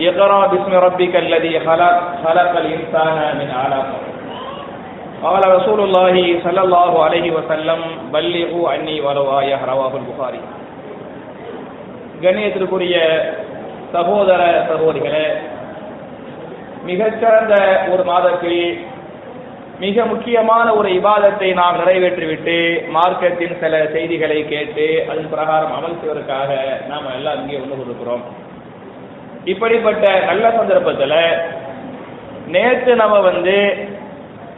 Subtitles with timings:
[0.00, 3.88] اقرأ باسم ربك الذي خلق خلق الإنسان من علق
[5.22, 7.80] قال رسول الله صلى الله عليه وسلم
[8.12, 10.40] بلغوا عني ولو آية رواه البخاري
[12.24, 12.96] கண்ணியத்திற்குரிய
[13.94, 15.26] சகோதர சகோதரிகளே
[16.84, 17.54] மிகச்சிறந்த
[17.92, 18.60] ஒரு மாதத்தில்
[19.80, 22.56] மிக முக்கியமான ஒரு இபாதத்தை நாம் நிறைவேற்றிவிட்டு
[22.96, 26.50] மார்க்கத்தின் சில செய்திகளை கேட்டு அதன் பிரகாரம் அமல் செய்வதற்காக
[26.90, 28.24] நாம் எல்லாம் இங்கே ஒன்று கொடுக்கிறோம்
[29.51, 31.17] இப்படிப்பட்ட நல்ல சந்தர்ப்பத்தில்
[32.47, 33.55] நேற்று நம்ம வந்து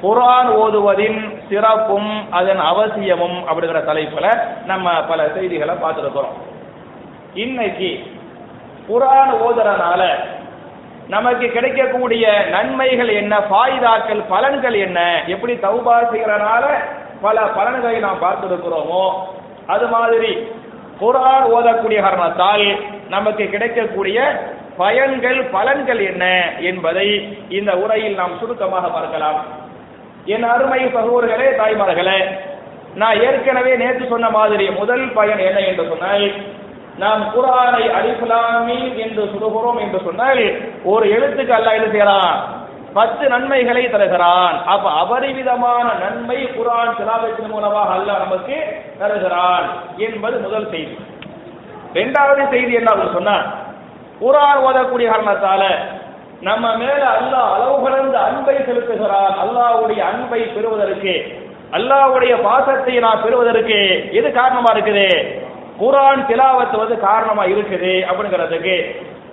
[0.03, 4.29] குரான் ஓதுவதின் சிறப்பும் அதன் அவசியமும் அப்படிங்கிற தலைப்பில்
[4.65, 6.37] நம்ம பல செய்திகளை பார்த்துருக்கிறோம்.
[7.33, 7.89] இன்னைக்கு
[8.87, 10.01] குரான் ஓதுறனால
[11.07, 16.63] நமக்கு கிடைக்கக்கூடிய நன்மைகள் என்ன ஃபாயிதாக்கள் பலன்கள் என்ன எப்படி தௌபா செய்கிறனால
[17.21, 19.05] பல பலன்களை நாம் பார்த்திருக்கிறோமோ
[19.67, 20.31] அது மாதிரி
[20.99, 22.65] குரான் ஓதக்கூடிய காரணத்தால்
[23.09, 24.17] நமக்கு கிடைக்கக்கூடிய
[24.77, 26.25] பயன்கள் பலன்கள் என்ன
[26.69, 27.07] என்பதை
[27.49, 29.39] இந்த உரையில் நாம் சுருக்கமாக பார்க்கலாம்.
[30.25, 32.19] என் அருமை சகோதரர்களே தாய்மார்களே
[33.01, 36.25] நான் ஏற்கனவே நேற்று சொன்ன மாதிரி முதல் பயன் என்ன என்று சொன்னால்
[36.97, 40.43] நாம் குரானை அலிஃபுலாமி என்று சொல்லுகிறோம் என்று சொன்னால்
[40.83, 42.35] ஒரு எழுத்துக்கு அல்ல என்ன செய்யறான்
[42.93, 44.55] பத்து நன்மைகளை தருகிறான்.
[44.73, 48.57] அப்ப அபரிவிதமான நன்மை குரான் சிலாபத்தின் மூலமாக அல்ல நமக்கு
[48.99, 50.95] தருகிறான் என்பது முதல் செய்தி.
[51.93, 53.37] இரண்டாவது செய்தி என்ன அவர் சொன்னா
[54.21, 55.63] குரான் ஓதக்கூடிய காரணத்தால
[56.47, 59.33] நம்ம மேல அல்லாஹ் அளவு கடந்த அன்பை செலுத்துகிறான்.
[59.43, 61.13] அல்லாஹ்வுடைய அன்பை பெறுவதற்கு
[61.77, 63.77] அல்லாஹ்வுடைய பாசத்தை நான் பெறுவதற்கு
[64.19, 65.07] எது காரணமா இருக்குது?
[65.81, 68.75] குரான் திலாவத்து வந்து காரணமா இருக்குது அப்படிங்கிறதுக்கு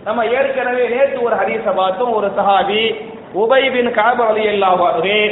[0.06, 2.12] நம்ம ஏற்கனவே நேற்று ஒரு ஹரிச பார்த்தோம்.
[2.18, 2.82] ஒரு சஹாபி
[3.42, 5.22] உபைபின் காப அலி அல்லாஹே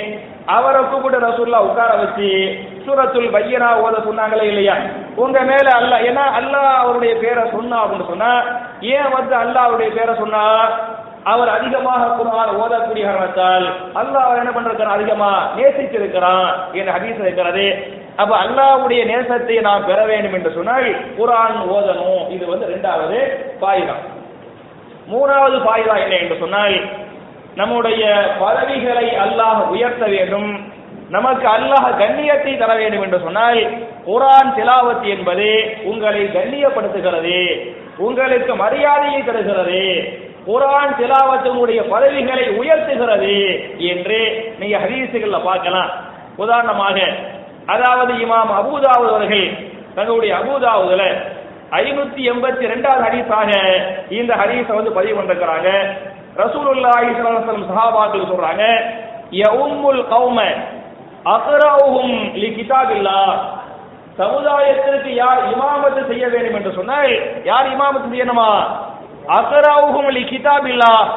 [0.57, 2.29] அவரை கூப்பிட்டு ரசூல்லா உட்கார வச்சு
[2.85, 4.75] சூரத்துல் பையனா ஓத சொன்னாங்களே இல்லையா?
[5.23, 8.33] உங்க மேல அல்ல ஏன்னா அல்லாஹ் அவருடைய பேரை சொன்னா அப்படின்னு சொன்னா
[8.81, 10.45] ஏன் வந்து அல்லாவுடைய பேரை சொன்னா?
[11.25, 13.67] அவர் அதிகமாக குரான் ஓதக்கூடிய காரணத்தால்
[14.01, 17.67] அல்லாஹ் என்ன பண்றாரு அதிகமா நேசித்திருக்கிறான் என்ற ஹதீஸ் இருக்கிறது.
[18.17, 20.87] அப்ப அல்லாஹ்வுடைய நேசத்தை நாம் பெற வேண்டும் என்று சொன்னால்
[21.19, 22.31] குரான் ஓதணும்.
[22.31, 23.19] இது வந்து இரண்டாவது
[23.61, 24.03] பாயிரம்
[25.13, 26.77] மூணாவது பாயிதா என்ன என்று சொன்னால்
[27.55, 28.05] நம்முடைய
[28.39, 30.51] பதவிகளை அல்லாஹ் உயர்த்த வேண்டும்.
[31.11, 33.61] நமக்கு அல்லாஹ் கண்ணியத்தை தர வேண்டும் என்று சொன்னால்
[34.07, 35.49] குரான் திலாவத் என்பது
[35.85, 37.39] உங்களை கண்ணியப்படுத்துகிறது.
[38.05, 39.83] உங்களுக்கு மரியாதையை தருகிறது.
[40.49, 43.37] குரான் திலாவத்தினுடைய பதவிகளை உயர்த்துகிறது
[43.93, 44.19] என்று
[44.61, 45.91] நீங்க ஹதீசுகள்ல பார்க்கலாம்.
[46.45, 46.99] உதாரணமாக
[47.75, 49.47] அதாவது இமாம் அபூதாவது அவர்கள்
[49.97, 51.05] தங்களுடைய அபூதாவுதுல
[51.81, 53.51] ஐநூத்தி எண்பத்தி ரெண்டாவது ஹரீஸாக
[54.19, 55.69] இந்த ஹதீஸை வந்து பதிவு பண்ணிருக்கிறாங்க.
[56.43, 58.65] ரசூலுல்லாஹி ஸல்லல்லாஹு அலைஹி சஹாபாக்கள் சொல்றாங்க
[59.43, 60.39] யஉம்முல் கௌம
[61.37, 63.33] அக்ரவுஹும் லி கிதாபில்லாஹ்
[64.21, 67.13] சமுதாயத்திற்கு யார் இமாமத்து செய்ய வேண்டும் என்று சொன்னால்
[67.51, 68.51] யார் இமாமத்து செய்யணுமா?
[69.39, 71.09] அக்ரவுஹும் லி கிதாபில்லாஹ்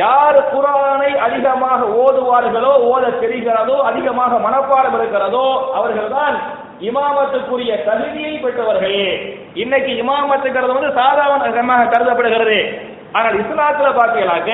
[0.00, 5.46] யார் குரானை அதிகமாக ஓதுவார்களோ ஓத தெரிகிறதோ அதிகமாக மனப்பாடம் இருக்கிறதோ
[5.78, 6.36] அவர்கள்தான்
[6.88, 9.02] இமாமத்துக்குரிய தகுதியை பெற்றவர்கள்.
[9.62, 12.58] இன்னைக்கு இமாமத்துங்கிறது வந்து சாதாரணமாக கருதப்படுகிறது.
[13.18, 14.52] ஆனால் இஸ்லாத்துல பாத்தீங்களாக்க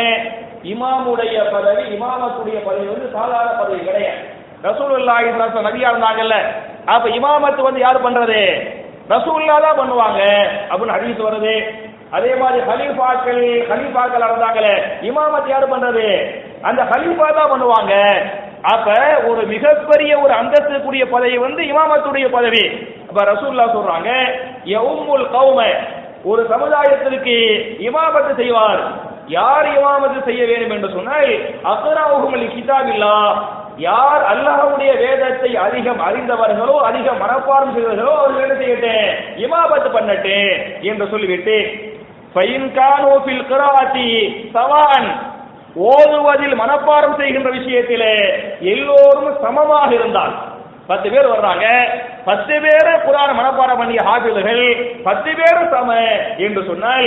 [0.72, 4.20] இமாமுடைய பதவி இமாமத்துடைய பதவி வந்து சாதாரண பதவி கிடையாது.
[4.68, 6.36] ரசூலுல்லாஹி ஸல்லல்லாஹு நபியா இருந்தாங்கல்ல
[6.86, 8.60] அப்ப இமாமத்து வந்து யார் பண்றது?
[9.08, 10.20] ரசூல்லா தான் பண்ணுவாங்க.
[10.70, 11.62] அப்படின்னு ஹதீஸ் வருது.
[12.10, 16.30] அதே மாதிரி ஹலீஃபாக்கள் ஹலீஃபாக்கள் நடந்தாங்களே இமாமத் யார் பண்றது?
[16.62, 18.22] அந்த ஹலீஃபா தான் பண்ணுவாங்க.
[18.62, 18.92] அப்ப
[19.26, 22.88] ஒரு மிகப்பெரிய ஒரு அந்தஸ்துக்குரிய பதவி வந்து இமாமத்துடைய பதவி.
[23.08, 24.10] அப்ப ரசூல்லா சொல்றாங்க
[24.64, 25.74] யவுமுல் கௌம.
[26.24, 27.36] ஒரு சமுதாயத்திற்கு
[27.78, 28.80] இமாமத்து செய்வார்.
[29.26, 31.30] யார் இமாமத்து செய்ய வேண்டும் என்று சொன்னால்
[31.64, 33.42] அக்ராவுகும் கிதாபில்லா.
[33.80, 39.08] யார் அல்லாஹ்வுடைய வேதத்தை அதிகம் அறிந்தவர்களோ அதிகம் மனப்பாடம் செய்தவர்களோ அவர்கள் என்ன செய்யட்டேன்
[39.44, 40.36] இமாமத்து பண்ணட்டு
[40.82, 41.56] என்று சொல்லிவிட்டு
[44.54, 45.08] சவான்
[45.86, 48.14] ஓதுவதில் மனப்பாடம் செய்கின்ற விஷயத்திலே
[48.72, 50.34] எல்லோரும் சமமாக இருந்தால்.
[50.88, 51.66] பத்து பேர் வர்றாங்க.
[52.24, 54.64] பத்து பேர் குரான் மனப்பாடம் பண்ணிய ஹாபில்கள்
[55.04, 55.90] பத்து பேர் சம
[56.38, 57.06] என்று சொன்னால்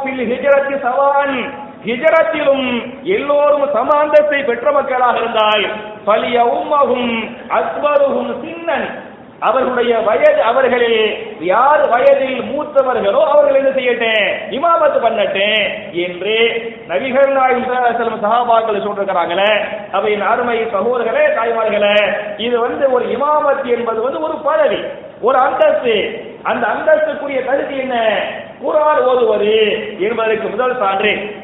[0.02, 1.52] ஃபில் ஹிஜரத்தி சவான்.
[1.84, 5.64] ஹிஜரத்திலும் எல்லோரும் சமாந்தத்தை பெற்ற மக்களாக இருந்தால்
[6.06, 9.01] பலிய உம்மகும் அக்பருகும் சின்னன்.
[9.42, 18.86] அவர்களுடைய வயது அவர்களில் யார் வயதில் மூத்தவர்களோ அவர்கள் என்ன செய்யட்டேன் இமாமத்து பண்ணட்டேன் என்று நபிகள் நாயகம் சகாபாக்கள்
[18.86, 24.78] சொல்றாங்களே அவையின் அருமை சகோதரர்களே தாய்மார்களே இது வந்து ஒரு இமாமத்து என்பது வந்து ஒரு பதவி
[25.20, 26.24] ஒரு அந்தஸ்து.
[26.42, 28.24] அந்த அந்தஸ்துக்குரிய கருத்து என்ன?
[28.60, 31.34] குரான் ஓதுவது என்பதற்கு முதல் சான்று.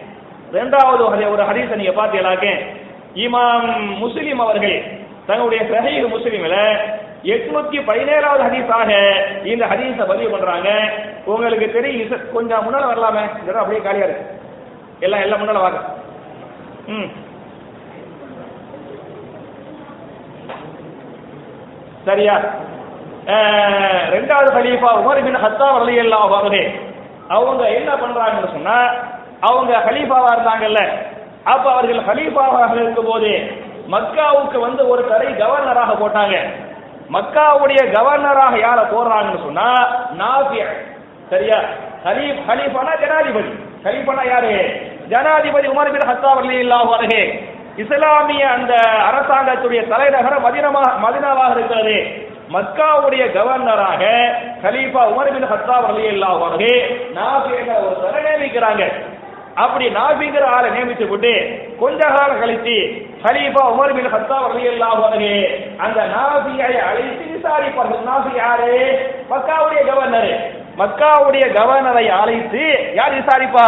[0.51, 2.67] இரண்டாவது ஒரு- ஒரு நீங்க பார்த்தீங்களாக்க
[3.15, 4.83] இமாம் முஸ்லிம் அவர்கள்
[5.27, 6.79] தங்களுடைய சஹீஹ் முஸ்லிம்ல
[7.23, 8.91] எட்நூத்தி பதினேழாவது ஹதீஸாக
[9.45, 10.69] இந்த ஹதீஸ பதிவு பண்றாங்க.
[11.25, 13.21] உங்களுக்கு தெரியும் கொஞ்சம் முன்னால வரலாமே.
[13.41, 14.41] இந்த அப்படியே காலியா இருக்கு.
[15.01, 15.79] எல்லாம் எல்லாம் முன்னால வாங்க.
[16.87, 17.11] ம்.
[22.05, 22.41] சரியா?
[24.11, 26.63] ரெண்டாவது ஹலீஃபா உமர் பின் ஹத்தாப் ரலியல்லாஹு அன்ஹு.
[27.29, 28.93] அவங்க என்ன பண்றாங்கன்னு சொன்னா
[29.41, 30.89] அவங்க ஹலீஃபாவா இருந்தாங்கல்ல.
[31.45, 33.31] அப்ப அவர்கள் இருக்கும் இருக்கும்போது
[33.91, 36.67] மக்காவுக்கு வந்து ஒரு தடை கவர்னராக போட்டாங்க.
[37.11, 39.69] மக்காவுடைய கவர்னராக யார போடுறாங்கன்னு சொன்னா
[40.13, 40.59] நாஃபி
[41.31, 41.59] சரியா?
[42.05, 43.51] ஹலீப் கலீஃபானா ஜனாதிபதி.
[43.85, 44.53] கலீஃபானா யாரு?
[45.09, 47.23] ஜனாதிபதி உமர் பின் ஹத்தாப் ரலியல்லாஹு அன்ஹு.
[47.77, 48.73] இஸ்லாமிய அந்த
[49.09, 51.97] அரசாங்கத்துடைய தலைநகரம் மதினமா மதினாவாக இருக்கிறது.
[52.51, 54.03] மக்காவுடைய கவர்னராக
[54.63, 56.73] கலீஃபா உமர் பின் ஹத்தாப் ரலியல்லாஹு அன்ஹு
[57.15, 58.23] நாஃபிங்கிற ஒரு தலை
[59.59, 61.33] அப்படி நாபிங்கிற ஆளை நியமித்து விட்டு
[61.81, 62.77] கொஞ்ச காலம் கழித்து
[63.23, 65.33] ஹலீஃபா உமர் பின் ஹத்தா ரலியல்லாஹு அன்ஹு
[65.77, 68.05] அந்த நாபியை அழைத்து விசாரிப்பார்கள்.
[68.09, 68.73] நாஃபி யாரு?
[69.31, 70.33] மக்காவுடைய கவர்னர்.
[70.79, 73.67] மக்காவுடைய கவர்னரை அழைத்து யார் விசாரிப்பா?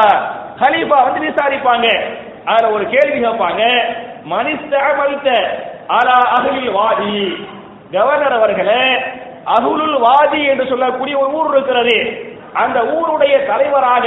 [0.61, 1.87] ஹலீஃபா வந்து விசாரிப்பாங்க.
[2.45, 3.63] அதுல ஒரு கேள்வி கேட்பாங்க.
[4.25, 4.79] மனித
[5.87, 7.47] அலா அகலில் வாதி.
[7.93, 8.83] கவர்னர் அவர்களே
[9.59, 11.99] அகுலுல் வாதி என்று சொல்லக்கூடிய ஒரு ஊர் இருக்கிறது.
[12.53, 14.07] அந்த ஊருடைய தலைவராக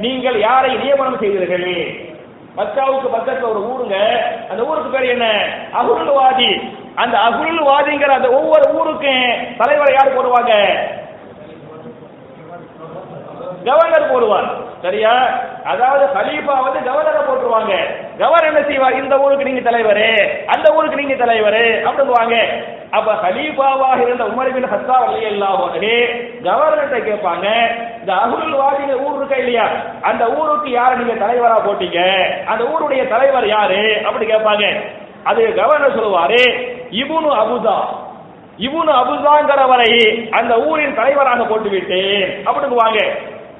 [0.00, 1.68] நீங்கள் யாரை நியமனம் செய்தீர்கள்?
[2.56, 3.96] மக்காவுக்கு பக்கத்துல ஒரு ஊருங்க.
[4.50, 5.26] அந்த ஊருக்கு பேர் என்ன?
[5.72, 10.54] அகுல்வாதி அந்த அகுல்வாதிங்கிற அந்த ஒவ்வொரு ஊருக்கும் தலைவர் யார் போடுவாங்க?
[13.64, 14.50] கவர்னர் போடுவார்.
[14.82, 15.12] சரியா?
[15.64, 17.72] அதாவது ஹலீஃபா வந்து கவர்னரை போட்டுருவாங்க.
[18.18, 20.04] கவர்னர் என்ன செய்வா இந்த ஊருக்கு நீங்க தலைவர்
[20.46, 22.36] அந்த ஊருக்கு நீங்க தலைவர் அப்படின்னுவாங்க
[22.92, 25.94] அப்ப ஹலீஃபாவாக இருந்த உமர் பின் ஹத்தா ரலியல்லாஹு அன்ஹு
[26.44, 27.46] கவர்னர்கிட்ட கேட்பாங்க
[28.00, 29.66] இந்த அகுல் வாதிங்க ஊர் இருக்கா இல்லையா?
[30.02, 32.00] அந்த ஊருக்கு யார நீங்க தலைவரா போட்டீங்க?
[32.46, 33.80] அந்த ஊருடைய தலைவர் யாரு?
[34.06, 34.64] அப்படி கேட்பாங்க.
[35.24, 36.42] அது கவர்னர் சொல்லுவாரு
[36.92, 37.78] இபுனு அபுதா.
[38.58, 39.90] இவனு அபுதாங்கிறவரை
[40.30, 43.00] அந்த ஊரின் தலைவராக போட்டு விட்டேன் அப்படிங்குவாங்க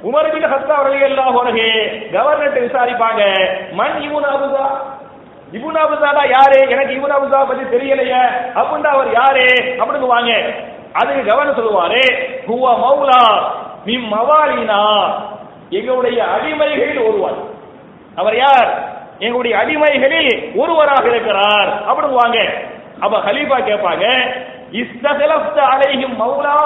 [0.02, 1.70] உமர் பின் ஹத்தா எல்லாம் உனகே
[2.12, 3.22] கவர்னர்ட்ட விசாரிப்பாங்க.
[3.72, 4.66] மண் இவன் அபுதா
[5.52, 6.68] இபுன் அபுதாடா யாரு?
[6.68, 8.22] எனக்கு இபுன் அபுதா பத்தி தெரியலையே.
[8.54, 9.46] அப்படின்னா அவர் யாரு?
[9.80, 10.32] அப்படிங்குவாங்க
[10.92, 12.02] அதுக்கு கவர்னர் சொல்லுவாரு
[12.46, 13.50] ஹுவ மௌலா
[13.84, 14.80] நீ மவாலினா.
[15.70, 17.38] எங்களுடைய அடிமைகளில் ஒருவர்.
[18.16, 18.70] அவர் யார்?
[19.18, 21.68] எங்களுடைய அடிமைகளில் ஒருவராக இருக்கிறார்.
[21.88, 22.38] அப்படிங்குவாங்க
[23.00, 24.06] அப்ப ஹலீஃபா கேட்பாங்க
[24.72, 26.56] இஸ்தகலப்த அலைஹிம் மௌலா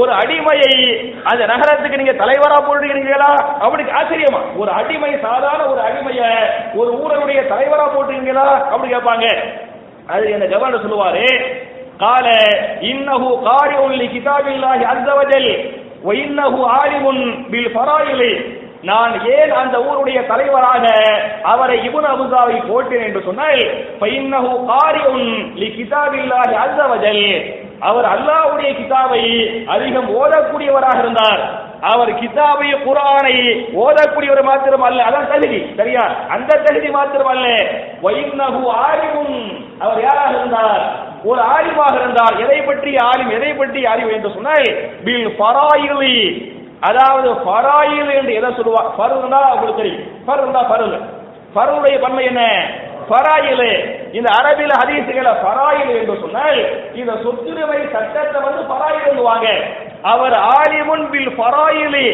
[0.00, 0.70] ஒரு அடிமையை
[1.30, 3.30] அந்த நகரத்துக்கு நீங்க தலைவரா போட்டுக்கிறீங்களா
[3.64, 4.40] அப்படி ஆச்சரியமா.
[4.56, 6.20] ஒரு அடிமை சாதாரண ஒரு அடிமைய
[6.74, 9.26] ஒரு ஊரனுடைய தலைவரா போட்டுக்கிறீங்களா அப்படி கேட்பாங்க.
[10.08, 11.26] அது என்ன கவர்னர் சொல்லுவாரு?
[11.98, 12.26] கால
[12.92, 15.50] இன்னஹு காரிஉன் லி கிதாபில்லாஹி அஸ்ஸ வஜல்.
[16.04, 18.32] வ இன்னஹு ஆலிமுன் பில் ஃபராயிலி.
[18.82, 20.84] நான் ஏன் அந்த ஊருடைய தலைவராக
[21.42, 23.60] அவரை இபுன் அபுதாவை போட்டேன் என்று சொன்னால்
[24.00, 27.24] பைன்னஹு காரியுன் லி கிதாபில்லாஹி அஸ்ஸ வஜல்.
[27.88, 29.22] அவர் அல்லாஹ்வுடைய கிதாபை
[29.74, 31.42] அதிகம் ஓதக்கூடியவராக இருந்தார்.
[31.90, 33.36] அவர் கிதாபைய குரானை
[33.84, 36.04] ஓதக்கூடியவர் மாத்திரம் அல்ல அதான் தகுதி சரியா?
[36.34, 37.46] அந்த தகுதி மாத்திரம் அல்ல
[38.04, 39.40] வைநகு ஆலிமுன்.
[39.84, 40.84] அவர் யாராக இருந்தார்?
[41.30, 42.36] ஒரு ஆலிமாக இருந்தார்.
[42.44, 44.68] எதை பற்றி ஆலிம் எதை பற்றி அறிவு என்று சொன்னால்
[45.06, 46.16] பில் பராயிலி
[46.88, 48.84] அதாவது பராயில் என்று எதை சொல்லுவா?
[48.96, 50.06] ஃபருனா உங்களுக்கு தெரியும்.
[50.28, 50.96] பருந்தா ஃபருல்
[51.54, 52.42] ஃபருடைய பன்மை என்ன?
[53.08, 53.66] ஃபராயில்
[54.12, 56.60] இந்த அரபில ஹதீசுகளை ஃபராயில் என்று சொன்னால்
[56.94, 59.48] இந்த சொத்துரிமை சட்டத்தை வந்து பராயில் வாங்க
[60.04, 62.06] அவர் ஆலிமுன் பில் ஃபராயிலி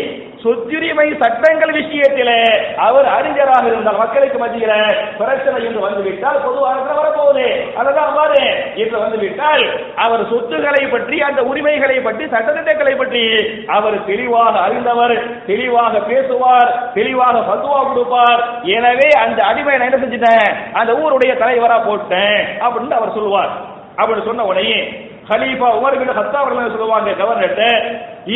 [0.42, 2.40] சொத்துரிமை சட்டங்கள் விஷயத்திலே
[2.76, 4.72] அவர் அறிஞராக இருந்தால் மக்களுக்கு மத்தியில
[5.18, 7.74] பிரச்சனை என்று வந்துவிட்டால் பொதுவாக வரப்போகுது.
[7.74, 8.42] அதுதான் பாரு
[8.74, 9.64] என்று வந்துவிட்டால்
[9.96, 13.24] அவர் சொத்துக்களை பற்றி அந்த உரிமைகளை பற்றி சட்டத்திட்டங்களை பற்றி
[13.66, 18.44] அவர் தெளிவாக அறிந்தவர் தெளிவாக பேசுவார் தெளிவாக பத்துவா கொடுப்பார்.
[18.62, 20.72] எனவே அந்த அடிமை நான் என்ன செஞ்சிட்டேன்?
[20.72, 22.40] அந்த ஊருடைய தலைவரா போட்டேன்.
[22.60, 23.50] அப்படின்னு அவர் சொல்லுவார்.
[23.96, 27.64] அப்படின்னு சொன்ன உடனே ஹலீஃபா உமர் பின் ஹத்தாப் அவர்கள் சொல்லுவாங்க கவர்னர்ட்ட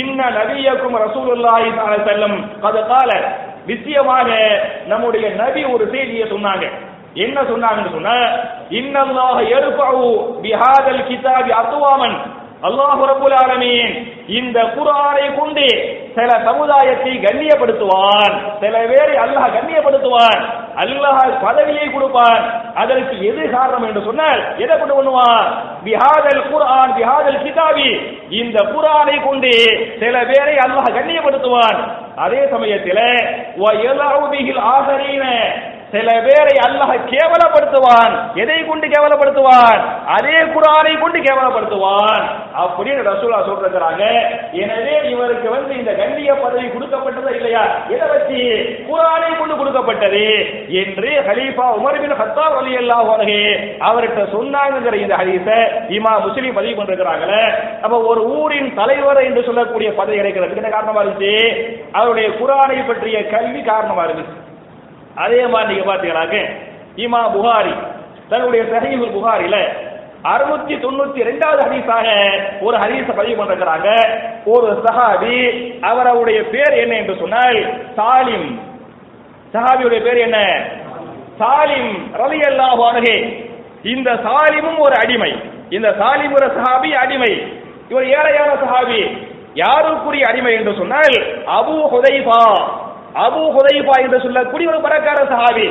[0.01, 2.37] இன்ன நபியக்கும் ரசூலுல்லாஹி ஸல்லல்லாஹு அலைஹி வஸல்லம்
[2.69, 3.11] அது கால
[3.71, 4.29] நிச்சயமாக
[4.93, 6.65] நம்முடைய நபி ஒரு செய்தியை சொன்னாங்க.
[7.25, 8.17] என்ன சொன்னாங்கன்னு சொன்னா
[8.81, 9.99] இன்னல்லாஹ யர்ஃபஉ
[10.45, 12.17] பிஹாதல் கிதாபி அத்வாமன்.
[12.69, 13.93] அல்லாஹ் ரப்பல் ஆலமீன்
[14.39, 15.67] இந்த குர்ஆனை கொண்டு
[16.17, 18.35] சில சமுதாயத்தை கண்ணியப்படுத்துவான்.
[18.63, 20.41] சில பேரை அல்லாஹ் கண்ணியப்படுத்துவான்.
[20.83, 22.45] அல்லாஹ் பதவியை கொடுப்பான்.
[22.83, 25.49] அதற்கு எது காரணம் என்று சொன்னால் எதை கொண்டு பண்ணுவான்?
[25.87, 27.91] பிஹாதல் குர்ஆன் பிஹாதல் கிதாபி.
[28.41, 29.53] இந்த குர்ஆனை கொண்டு
[30.03, 31.79] சில பேரை அல்லாஹ் கண்ணியப்படுத்துவான்.
[32.25, 33.05] அதே சமயத்தில்
[34.75, 35.25] ஆசரீன
[35.93, 38.13] சில பேரை அல்லாஹ் கேவலப்படுத்துவான்.
[38.43, 39.81] எதை கொண்டு கேவலப்படுத்துவான்?
[40.17, 42.25] அதே குரானை கொண்டு கேவலப்படுத்துவான்.
[42.63, 44.05] அப்படின்னு ரசூலா சொல்றாங்க
[44.63, 47.65] எனவே இவருக்கு வந்து இந்த கண்ணிய பதவி கொடுக்கப்பட்டதா இல்லையா?
[47.95, 48.41] இதை வச்சு
[48.89, 50.25] குரானை கொண்டு கொடுக்கப்பட்டது
[50.83, 53.11] என்று ஹலீஃபா உமர் பின் ஹத்தாப் அலி அல்லாஹ்
[53.89, 55.49] அவர்கிட்ட சொன்னாங்கிற இந்த ஹதீஸ
[55.99, 57.43] இமா முஸ்லீம் பதிவு பண்ணிருக்கிறாங்களே.
[57.83, 61.35] அப்ப ஒரு ஊரின் தலைவர் என்று சொல்லக்கூடிய பதவி கிடைக்கிறதுக்கு என்ன காரணமா இருந்துச்சு?
[61.93, 64.51] அவருடைய குரானை பற்றிய கல்வி காரணமா இருந்துச்சு.
[65.15, 66.39] அதே மாதிரி நீங்க பாத்தீங்கன்னாக்க
[66.97, 67.75] இமா புகாரி
[68.29, 69.57] தன்னுடைய சஹீஹுல் புகாரில
[70.25, 72.09] அறுநூத்தி தொண்ணூத்தி ரெண்டாவது ஹரிசாக
[72.61, 73.89] ஒரு ஹதீஸ பதிவு பண்றாங்க
[74.45, 75.39] ஒரு சஹாபி
[75.81, 77.59] அவருடைய பேர் என்ன என்று சொன்னால்
[77.97, 78.49] சாலிம்.
[79.55, 80.39] சஹாபியுடைய பேர் என்ன?
[81.39, 83.23] சாலிம் ரவி அல்லாஹ்
[83.85, 85.33] இந்த சாலிமும் ஒரு அடிமை.
[85.71, 87.33] இந்த சாலிம் ஒரு சஹாபி அடிமை.
[87.89, 89.01] இவர் ஏழையான சஹாபி.
[89.55, 91.17] யாருக்குரிய அடிமை என்று சொன்னால்
[91.47, 92.82] அபு ஹுதைஃபா.
[93.25, 95.67] அபு ஹுதைஃபா என்று சொல்லக்கூடிய ஒரு பரக்கார சஹாபி.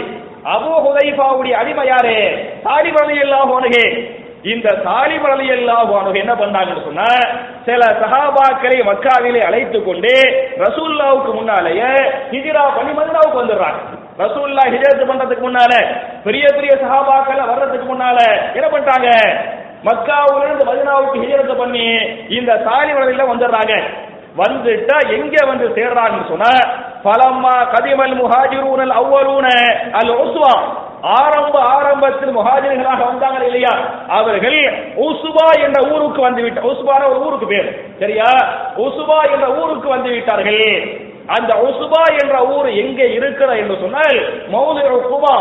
[0.55, 2.17] அபு ஹுதைஃபாவுடைய அடிமை யாரு?
[2.65, 3.51] சாலிம் அலி அல்லாஹ்
[4.51, 7.10] இந்த சாலிம் அலி அல்லாஹ் என்ன பண்ணாங்கன்னு சொன்னா
[7.65, 10.13] சில சஹாபாக்களை மக்காவிலே அழைத்து கொண்டு
[10.65, 11.91] ரசூல்லாவுக்கு முன்னாலேயே
[12.31, 13.79] ஹிஜிரா பண்ணி மதினாவுக்கு வந்துடுறாங்க.
[14.21, 15.74] ரசூல்லா ஹிஜரத்து பண்றதுக்கு முன்னால
[16.24, 18.17] பெரிய பெரிய சஹாபாக்கள் வர்றதுக்கு முன்னால
[18.57, 19.10] என்ன பண்ணிட்டாங்க
[19.88, 21.86] மக்காவிலிருந்து மதினாவுக்கு ஹிஜரத்து பண்ணி
[22.39, 22.91] இந்த சாலி
[23.31, 23.74] வந்துடுறாங்க.
[24.38, 26.53] வந்துட்டா எங்க வந்து சேர்றாங்கன்னு சொன்னா
[27.03, 29.47] பலம்மா கதிமல் முஹாஜிரூனல் அவ்வளூன
[29.91, 30.53] அல் உஸ்வா.
[31.01, 33.69] ஆரம்ப ஆரம்பத்தில் முஹாஜிர்களாக வந்தாங்க இல்லையா?
[34.07, 34.59] அவர்கள்
[34.95, 37.85] உசுபா என்ற ஊருக்கு வந்து விட்ட உசுபான ஒரு ஊருக்கு பேர்.
[38.00, 38.29] சரியா?
[38.77, 44.17] உசுபா என்ற ஊருக்கு வந்து விட்டார்கள் அந்த உசுபா என்ற ஊர் எங்கே இருக்கிற என்று சொன்னால்
[44.51, 45.35] மௌது குபா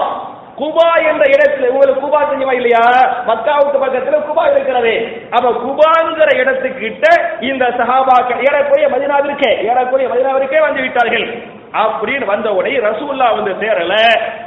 [0.58, 2.84] குபா என்ற இடத்துல உங்களுக்கு குபா தெரியுமா இல்லையா?
[3.26, 4.94] மக்காவுக்கு பக்கத்துல குபா இருக்கிறது.
[5.30, 7.04] அப்ப குபாங்கிற இடத்துக்கிட்ட
[7.40, 11.26] இந்த சஹாபாக்கள் ஏறக்குறைய மதினாவிற்கே ஏறக்குறைய மதினாவிற்கே வந்து விட்டார்கள்.
[11.74, 13.94] அப்படின்னு வந்த உடனே ரசூல்லா வந்து சேரல.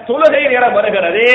[0.07, 1.25] தொழுகை நேரம் வருகிறது.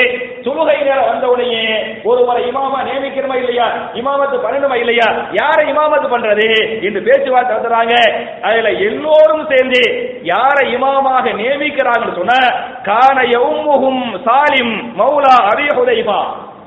[0.43, 1.63] தொழுகை நேரம் வந்த உடனே
[2.03, 3.67] ஒருவரை இமாமா நியமிக்கணுமா இல்லையா?
[3.93, 5.07] இமாமத்து பண்ணணுமா இல்லையா?
[5.31, 6.47] யாரை இமாமத்து பண்றது?
[6.81, 7.95] என்று பேச்சுவார்த்தை வந்துறாங்க
[8.41, 9.81] அதுல எல்லோரும் சேர்ந்து
[10.23, 12.37] யாரை இமாமாக நியமிக்கிறாங்கன்னு சொன்ன
[12.83, 16.19] கான எவ்முகும் சாலிம் மௌலா அபி ஹுதைபா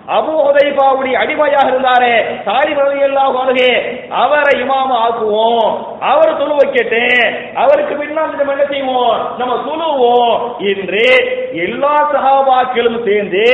[0.08, 3.68] அபு உதைபாவுடைய அடிமையாக இருந்தாரே சாலிம் ரலியல்லாஹு அன்ஹு
[4.10, 5.86] அவரை இமாம ஆக்குவோம்.
[6.00, 9.34] அவர் துணு வைக்கட்டும் அவருக்கு பின்னால் நம்ம என்ன செய்வோம்?
[9.38, 11.04] நம்ம துணுவோம் என்று
[11.52, 13.44] எல்லா சஹாபாக்களும் சேர்ந்து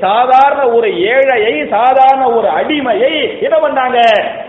[0.00, 3.98] சாதாரண ஒரு ஏழையை சாதாரண ஒரு அடிமையை என்ன பண்ணாங்க?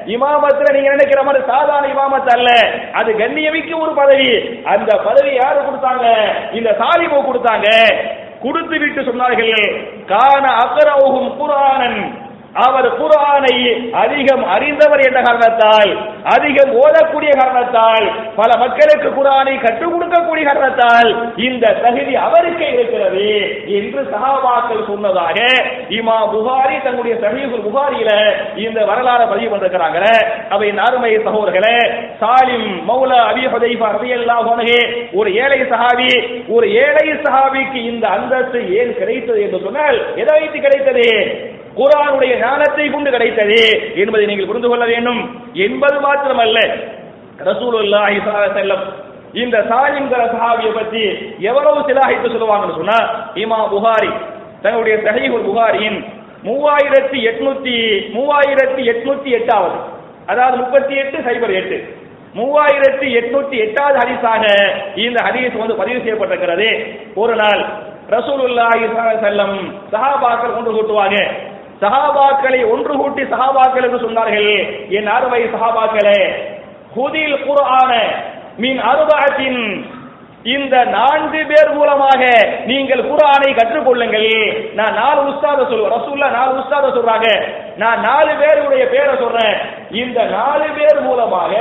[0.05, 2.49] இமாமத்துல நீங்க நினைக்கிற மாதிரி சாதாரண இமாமத்து அல்ல.
[2.93, 4.61] அது கண்ணியமிக்க ஒரு பதவி.
[4.63, 6.05] அந்த பதவி யாரு கொடுத்தாங்க?
[6.51, 7.67] இந்த சாலிமோ கொடுத்தாங்க.
[8.43, 9.53] கொடுத்து விட்டு சொன்னார்கள்
[10.05, 12.01] கான அகரவுகும் குரானன்
[12.55, 13.55] அவர் குரானை
[14.01, 15.91] அதிகம் அறிந்தவர் என்ற காரணத்தால்
[16.33, 18.05] அதிகம் ஓதக்கூடிய காரணத்தால்
[18.37, 21.09] பல மக்களுக்கு குரானை கற்றுக் கொடுக்கக்கூடிய காரணத்தால்
[21.45, 23.27] இந்த தகுதி அவருக்கே இருக்கிறது
[23.77, 25.37] என்று சகாபாக்கள் சொன்னதாக
[25.97, 28.11] இமா புகாரி தன்னுடைய சஹீபுல் புகாரியில
[28.63, 30.01] இந்த வரலாறு பதிவு பண்ணிருக்கிறாங்க
[30.51, 31.77] அவை அருமை சகோதரர்களே
[32.21, 34.77] சாலிம் மௌலா அபி ஹுதைஃபா ரலியல்லாஹு அன்ஹு
[35.19, 36.11] ஒரு ஏழை சஹாபி
[36.55, 41.07] ஒரு ஏழை சஹாபிக்கு இந்த அந்தஸ்து ஏன் கிடைத்தது என்று சொன்னால் எதை வைத்து கிடைத்தது?
[41.79, 43.59] குரானுடைய ஞானத்தை கொண்டு கிடைத்தது
[44.03, 45.21] என்பதை நீங்கள் புரிந்து கொள்ள வேண்டும்
[45.67, 46.57] என்பது மாத்திரமல்ல.
[47.49, 48.87] ரசூலுல்லாஹி ஸல்லல்லாஹு
[49.41, 51.03] இந்த சாலிம்கர சஹாபியை பற்றி
[51.49, 52.99] எவ்வளவு சிலாகித்து சொல்லுவாங்கன்னு சொன்னா
[53.43, 54.11] இமா புகாரி
[54.63, 55.99] தன்னுடைய சஹீஹுல் புகாரியின்
[56.47, 57.75] மூவாயிரத்தி எட்நூத்தி
[58.15, 59.77] மூவாயிரத்தி எட்நூத்தி எட்டாவது
[60.31, 61.77] அதாவது முப்பத்தி எட்டு சைபர் எட்டு
[62.39, 64.43] மூவாயிரத்தி எட்நூத்தி எட்டாவது ஹரிசாக
[65.05, 66.67] இந்த ஹரிஸ் வந்து பதிவு செய்யப்பட்டிருக்கிறது.
[67.21, 67.61] ஒரு நாள்
[68.15, 69.55] ரசூலுல்லாஹி ஸல்லல்லாஹு அலைஹி வஸல்லம்
[69.93, 71.17] சஹாபாக்கள் ஒன்று கூட்டுவாங்க.
[71.81, 74.51] சஹாபாக்களை ஒன்று கூட்டி சஹாபாக்கள் என்று சொன்னார்கள்.
[74.97, 76.19] என் அறுவை சஹாபாக்களே
[76.95, 77.91] ஹுதில் குர்ஆன
[78.63, 79.61] மின் அருபாத்தின்
[80.55, 82.21] இந்த நான்கு பேர் மூலமாக
[82.65, 84.29] நீங்கள் குரானை கற்றுக்கொள்ளுங்கள்.
[84.79, 85.95] நான் நாலு உஸ்தாத சொல்லுவேன்.
[85.97, 87.27] ரசூல்லா நாலு உஸ்தாத சொல்றாங்க.
[87.81, 89.57] நான் நாலு பேருடைய பேரை சொல்றேன்.
[90.01, 91.51] இந்த நாலு பேர் மூலமாக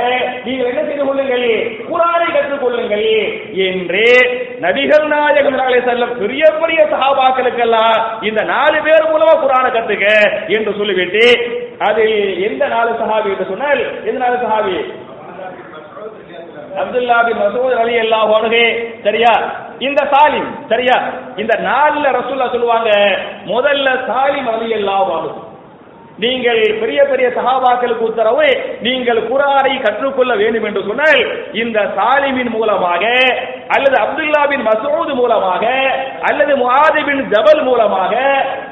[0.45, 1.45] நீங்கள் என்ன செய்து கொள்ளுங்கள்?
[1.89, 3.05] குரானை கற்றுக்கொள்ளுங்கள்
[3.67, 4.03] என்று
[4.61, 10.07] நபிகள் நாயகம் செல்லும் பெரிய பெரிய சகாபாக்களுக்கெல்லாம் இந்த நாலு பேர் மூலமா குரானை கத்துக்க
[10.57, 11.23] என்று சொல்லிவிட்டு
[11.89, 12.05] அது
[12.47, 14.77] எந்த நாலு சஹாபி என்று சொன்னால் எந்த நாலு சஹாபி?
[16.81, 18.63] அப்துல்லா பின் மசூத் அலி அல்லாஹ் அன்ஹு.
[19.03, 19.31] சரியா?
[19.79, 20.97] இந்த சாலிம் சரியா?
[21.37, 22.89] இந்த நாலுல ரசூல்லா சொல்லுவாங்க
[23.45, 25.31] முதல்ல சாலிம் அலி அல்லாஹ் அன்ஹு.
[26.23, 28.47] நீங்கள் பெரிய பெரிய சகாபாக்களுக்கு உத்தரவு
[28.87, 31.21] நீங்கள் குரானை கற்றுக்கொள்ள வேண்டும் என்று சொன்னால்
[31.61, 33.03] இந்த சாலிமின் மூலமாக
[33.75, 35.63] அல்லது அப்துல்லா பின் மசூத் மூலமாக
[36.29, 38.13] அல்லது முஆதி பின் ஜபல் மூலமாக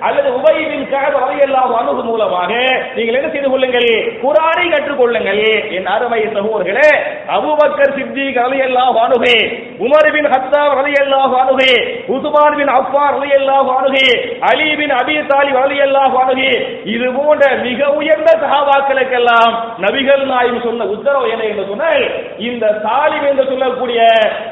[0.07, 0.85] அல்லது உபை பின்
[1.17, 2.51] வகையெல்லாம் ரலியல்லாஹு அன்ஹு மூலமாக
[2.95, 3.89] நீங்கள் என்ன செய்து கொள்ளுங்கள்?
[4.23, 5.41] குரானை கற்றுக்கொள்ளுங்கள்.
[5.77, 6.89] என் அருமை சகோதரர்களே
[7.35, 9.33] அபூபக்கர் சித்திக் ரலியல்லாஹு அன்ஹு
[9.79, 11.69] உமர் பின் ஹத்தாப் ரலியல்லாஹு அன்ஹு
[12.13, 14.03] உஸ்மான் பின் அஃபான் ரலியல்லாஹு அன்ஹு
[14.49, 16.49] அலி பின் அபி தாலிப் ரலியல்லாஹு அன்ஹு
[16.93, 19.53] இது போன்ற மிக உயர்ந்த சஹாபாக்களுக்கெல்லாம்
[19.85, 22.03] நபிகள் நாயகம் சொன்ன உத்தரவு என்ன என்று சொன்னால்
[22.47, 23.99] இந்த தாலிம் என்று சொல்லக்கூடிய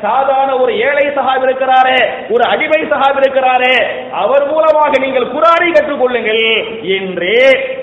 [0.06, 2.00] சாதாரண ஒரு ஏழை சஹாப் இருக்கிறாரே
[2.34, 3.76] ஒரு அடிமை சஹாப் இருக்கிறாரே
[4.22, 6.44] அவர் மூலமாக நீங்கள் குரானை கற்றுக்கொள்ளுங்கள்
[6.96, 7.34] என்று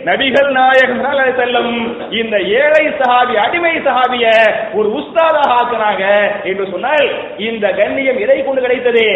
[0.06, 1.02] நபிகள் நாயகம்
[1.36, 1.72] செல்லும்
[2.20, 4.26] இந்த ஏழை சஹாபி அடிமை சஹாபிய
[4.74, 6.04] ஒரு உஸ்தாதாக ஆக்குனாங்க
[6.50, 7.06] என்று சொன்னால்
[7.38, 9.06] இந்த கண்ணியம் எதை கொண்டு கிடைத்தது?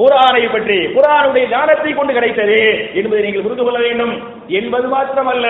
[0.00, 2.58] குரானை பற்றி குரானுடைய ஞானத்தை கொண்டு கிடைத்தது
[2.94, 4.12] என்பதை நீங்கள் புரிந்து கொள்ள வேண்டும்.
[4.48, 5.46] என்பது மாத்திரமல்ல.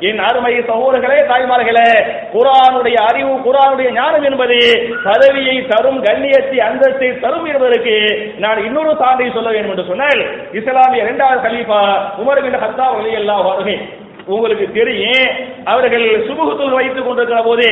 [0.00, 1.88] என் அருமை சகோதரர்களே தாய்மார்களே
[2.34, 4.58] குரானுடைய அறிவு குரானுடைய ஞானம் என்பது
[5.04, 7.94] பதவியை தரும் கண்ணியத்தை அந்தஸ்தை தரும் என்பதற்கு
[8.38, 10.20] நான் இன்னொரு சான்றை சொல்ல வேண்டும் என்று சொன்னால்
[10.52, 11.82] இஸ்லாமிய இரண்டாவது கலீஃபா
[12.22, 13.78] உமர் பின் ஹத்தாப் ரலியல்லாஹு வருகை
[14.26, 15.28] உங்களுக்கு தெரியும்.
[15.64, 17.66] அவர்கள் சுமூகத்தில் வைத்துக் கொண்டிருக்கிற போது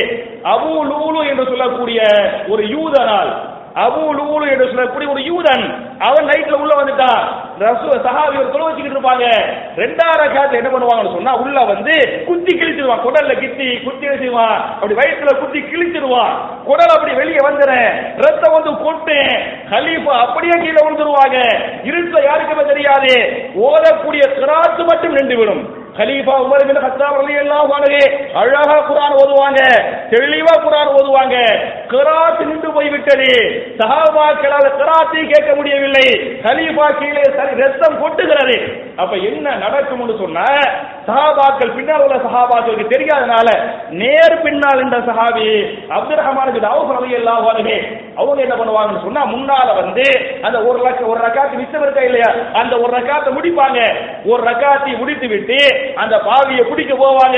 [0.53, 1.99] அபு லூலு என்று சொல்லக்கூடிய
[2.47, 3.31] ஒரு யூதனால்
[3.83, 5.63] அபு லூலு என்று சொல்லக்கூடிய ஒரு யூதன்
[5.99, 7.23] அவன் நைட்ல உள்ள வந்துட்டான்.
[7.59, 9.25] ரசு சஹாபி ஒரு தொலை வச்சுக்கிட்டு இருப்பாங்க.
[9.75, 13.03] ரெண்டாயிரம் காலத்துல என்ன பண்ணுவாங்கன்னு சொன்னா உள்ள வந்து குத்தி கிழிச்சிருவான்.
[13.05, 16.35] குடல்ல கித்தி குத்தி வச்சிருவான் அப்படி வயிற்றுல குத்தி கிழிச்சிருவான்.
[16.65, 19.17] குடல் அப்படி வெளியே வந்துறேன் ரத்தம் வந்து கொட்டு.
[19.71, 21.37] கலீஃபா அப்படியே கீழே விழுந்துருவாங்க.
[21.83, 23.13] இருட்டுல யாருக்குமே தெரியாது.
[23.65, 27.99] ஓதக்கூடிய திராத்து மட்டும் நின்று விடும் கலீஃபா உமர் பின் கத்தாப் ரலியல்லாஹு அன்ஹு
[28.41, 29.59] அழகா குர்ஆன் ஓதுவாங்க
[30.13, 31.35] தெளிவா குர்ஆன் ஓதுவாங்க.
[31.91, 33.29] கிராத் நின்று போய்விட்டது.
[33.79, 36.07] சஹாபாக்களால் கிராத்தை கேட்க முடியவில்லை.
[36.45, 37.23] கலீஃபா கீழே
[37.61, 38.57] ரத்தம் கொட்டுகிறது.
[39.03, 40.47] அப்ப என்ன நடக்கும்னு சொன்னா
[41.07, 43.47] சஹாபாக்கள் பின்னால் உள்ள சஹாபாக்களுக்கு தெரியாதனால
[44.01, 45.49] நேர் பின்னால் இந்த சஹாபி
[45.97, 47.77] அப்துல் ரஹ்மான் பின் அவுஃப் ரலியல்லாஹு அன்ஹு
[48.19, 50.05] அவங்க என்ன பண்ணுவாங்கன்னு சொன்னா முன்னால வந்து
[50.47, 52.29] அந்த ஒரு லட்ச ஒரு ரக்காத்து மிச்சம் இருக்கா இல்லையா?
[52.61, 53.79] அந்த ஒரு ரக்காத்தை முடிப்பாங்க.
[54.31, 55.59] ஒரு ரக்காத்தை முடித்து விட்டு
[55.93, 57.37] அந்த பாவியை பிடிக்க போவாங்க.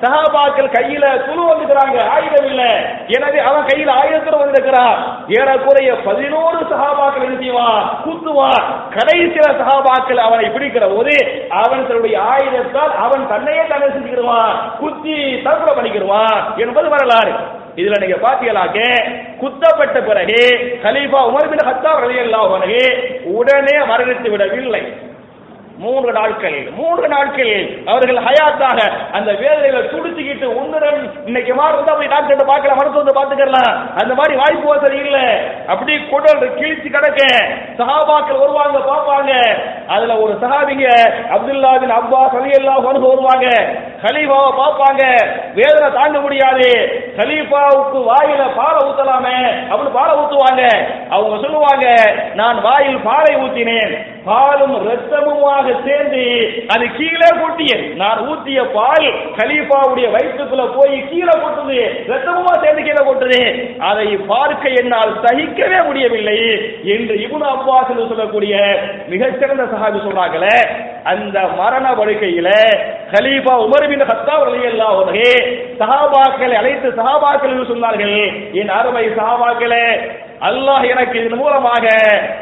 [0.00, 2.08] சஹாபாக்கள் கையில துணு வந்துக்கிறாங்க.
[2.08, 2.62] ஆயுதம் இல்ல.
[3.06, 5.24] எனவே அவன் கையில ஆயுதத்துல வந்திருக்கிறான்.
[5.28, 8.02] ஏறக்குறைய பதினோரு சகாபாக்கள் என்ன செய்வான்?
[8.04, 8.64] குத்துவான்.
[8.90, 14.76] கடைசியில சகாபாக்கள் அவனை பிடிக்கிற போது அவன் தன்னுடைய ஆயுதத்தால் அவன் தன்னையே தன்னை செஞ்சுக்கிடுவான்.
[14.78, 17.34] குத்தி தற்கொலை பண்ணிக்கிடுவான் என்பது வரலாறு.
[17.76, 18.78] இதுல நீங்க பாத்தீங்களாக்க
[19.40, 20.38] குத்தப்பட்ட பிறகு
[20.82, 22.84] கலீஃபா உமர் பின் ஹத்தாப் ரலியல்லாஹு அன்ஹு
[23.24, 24.82] உடனே மரணித்து விடவில்லை.
[25.84, 27.54] மூன்று நாட்கள் மூன்று நாட்கள்
[27.92, 28.78] அவர்கள் ஹயாத்தாக
[29.16, 34.68] அந்த வேதனையில துடிச்சுக்கிட்டு உன்னுடன் இன்னைக்கு மாதிரி வந்து அப்படி டாக்டர் பார்க்கலாம் மருத்துவத்தை பார்த்துக்கலாம் அந்த மாதிரி வாய்ப்பு
[34.72, 35.18] வசதி இல்ல.
[35.72, 37.20] அப்படி குடல் கிழிச்சு கிடக்க
[37.80, 39.32] சஹாபாக்கள் வருவாங்க பார்ப்பாங்க.
[39.94, 40.86] அதுல ஒரு சஹாபிங்க
[41.36, 43.46] அப்துல்லாவின் அப்பா சலி ரலியல்லாஹு அன்ஹு வருவாங்க.
[44.04, 45.02] ஹலீஃபாவை பார்ப்பாங்க.
[45.58, 46.68] வேதனை தாங்க முடியாது.
[47.20, 50.64] ஹலீஃபாவுக்கு வாயில பாலை ஊத்தலாமே அப்படின்னு பாலை ஊத்துவாங்க.
[51.14, 51.86] அவங்க சொல்லுவாங்க
[52.40, 53.94] நான் வாயில் பாலை ஊத்தினேன்.
[54.28, 56.22] பாலும் ரத்தமுமாக சேர்ந்து
[56.74, 59.06] அது கீழே கொட்டியது நான் ஊத்திய பால்
[59.38, 61.78] கலீஃபாவுடைய வயிற்றுக்குள்ள போய் கீழே கொட்டுது
[62.10, 63.40] ரத்தமுமா சேர்ந்து கீழே கொட்டுது.
[63.90, 66.38] அதை பார்க்க என்னால் சகிக்கவே முடியவில்லை
[66.94, 68.54] என்று இவனு அப்பாஸ் என்று சொல்லக்கூடிய
[69.12, 70.56] மிகச்சிறந்த சஹாபி சொல்றாங்களே
[71.12, 72.48] அந்த மரண படுக்கையில
[73.14, 75.30] கலீஃபா உமர் பின் ஹத்தாப் ரலியல்லாஹு அன்ஹு
[75.82, 78.16] சஹாபாக்களை அழைத்து சஹாபாக்கள் என்று சொன்னார்கள்
[78.60, 79.86] என் அருமை சஹாபாக்களே
[80.48, 81.84] அல்லாஹ் எனக்கு இதன் மூலமாக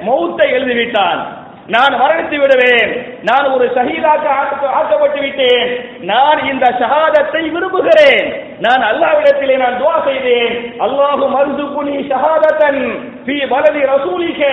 [0.06, 1.20] மௌத்தை எழுதிவிட்டான்.
[1.66, 3.18] நான் மரணித்து விடுவேன்.
[3.22, 5.88] நான் ஒரு ஷஹீதாக்க ஆக்க- ஆக்கப்பட்டு விட்டேன்.
[6.00, 8.56] நான் இந்த ஷஹாதத்தை விரும்புகிறேன்.
[8.60, 10.74] நான் அல்லாவிடத்திலே நான் துவா செய்தேன்.
[10.78, 14.44] அல்லாஹு மர்சுகுனி ஷஹாதத்தன் பி பலதி ரசூலிக.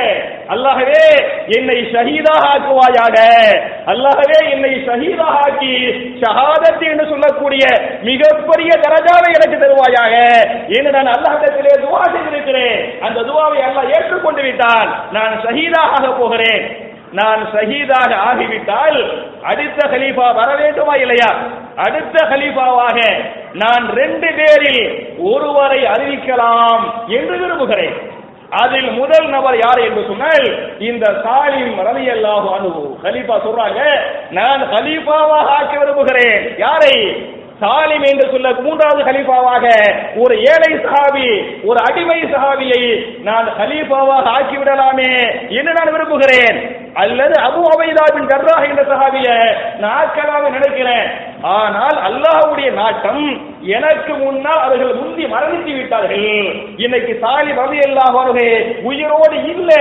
[0.48, 3.16] அல்லாஹவே என்னை ஷஹீதாக ஆக்குவாயாக.
[3.86, 5.88] அல்லாஹவே என்னை ஷஹீதாக ஆக்கி
[6.22, 7.66] ஷஹாதத் என்று சொல்லக்கூடிய
[8.02, 10.38] மிகப்பெரிய தரஜாவை எனக்கு தருவாயாக.
[10.68, 13.02] என்று நான் அல்லாஹிடத்திலே துவா செய்திருக்கிறேன்.
[13.02, 15.04] அந்த துவாவை அல்லாஹ் ஏற்றுக்கொண்டு விட்டான்.
[15.12, 16.81] நான் ஷஹீதாக ஆக போகிறேன்.
[17.20, 19.00] நான் ஷஹீதாக ஆகிவிட்டால்
[19.52, 21.30] அடுத்த கலீஃபா வர வேண்டுமா இல்லையா?
[21.86, 22.98] அடுத்த ஹலீஃபாவாக
[23.54, 24.84] நான் ரெண்டு பேரில்
[25.32, 27.96] ஒருவரை அறிவிக்கலாம் என்று விரும்புகிறேன்.
[28.62, 30.46] அதில் முதல் நபர் யார் என்று சொன்னால்
[30.80, 33.82] இந்த சாலிம் ரலியல்லாஹு அன்ஹு கலீஃபா சொல்றாங்க
[34.32, 36.42] நான் ஹலீஃபாவாக ஆக்க விரும்புகிறேன்.
[36.58, 36.96] யாரை?
[37.62, 39.66] சாலிம் என்று சொல்ல மூன்றாவது ஹலீஃபாவாக
[40.16, 41.28] ஒரு ஏழை சஹாபி
[41.64, 42.84] ஒரு அடிமை சஹாபியை
[43.24, 45.12] நான் ஹலீஃபாவாக ஆக்கி விடலாமே
[45.60, 46.58] என்று நான் விரும்புகிறேன்.
[46.94, 49.28] அல்லது அபு அபைதாவின் கர்ராக என்ற சஹாபிய
[49.80, 51.08] நாட்களாக நினைக்கிறேன்.
[51.42, 56.28] ஆனால் அல்லாஹுடைய நாட்டம் எனக்கு முன்னால் அவர்கள் முந்தி மரணித்து விட்டார்கள்.
[56.84, 58.48] இன்னைக்கு சாலி ரவி அல்லாஹே
[58.90, 59.72] உயிரோடு இல்ல.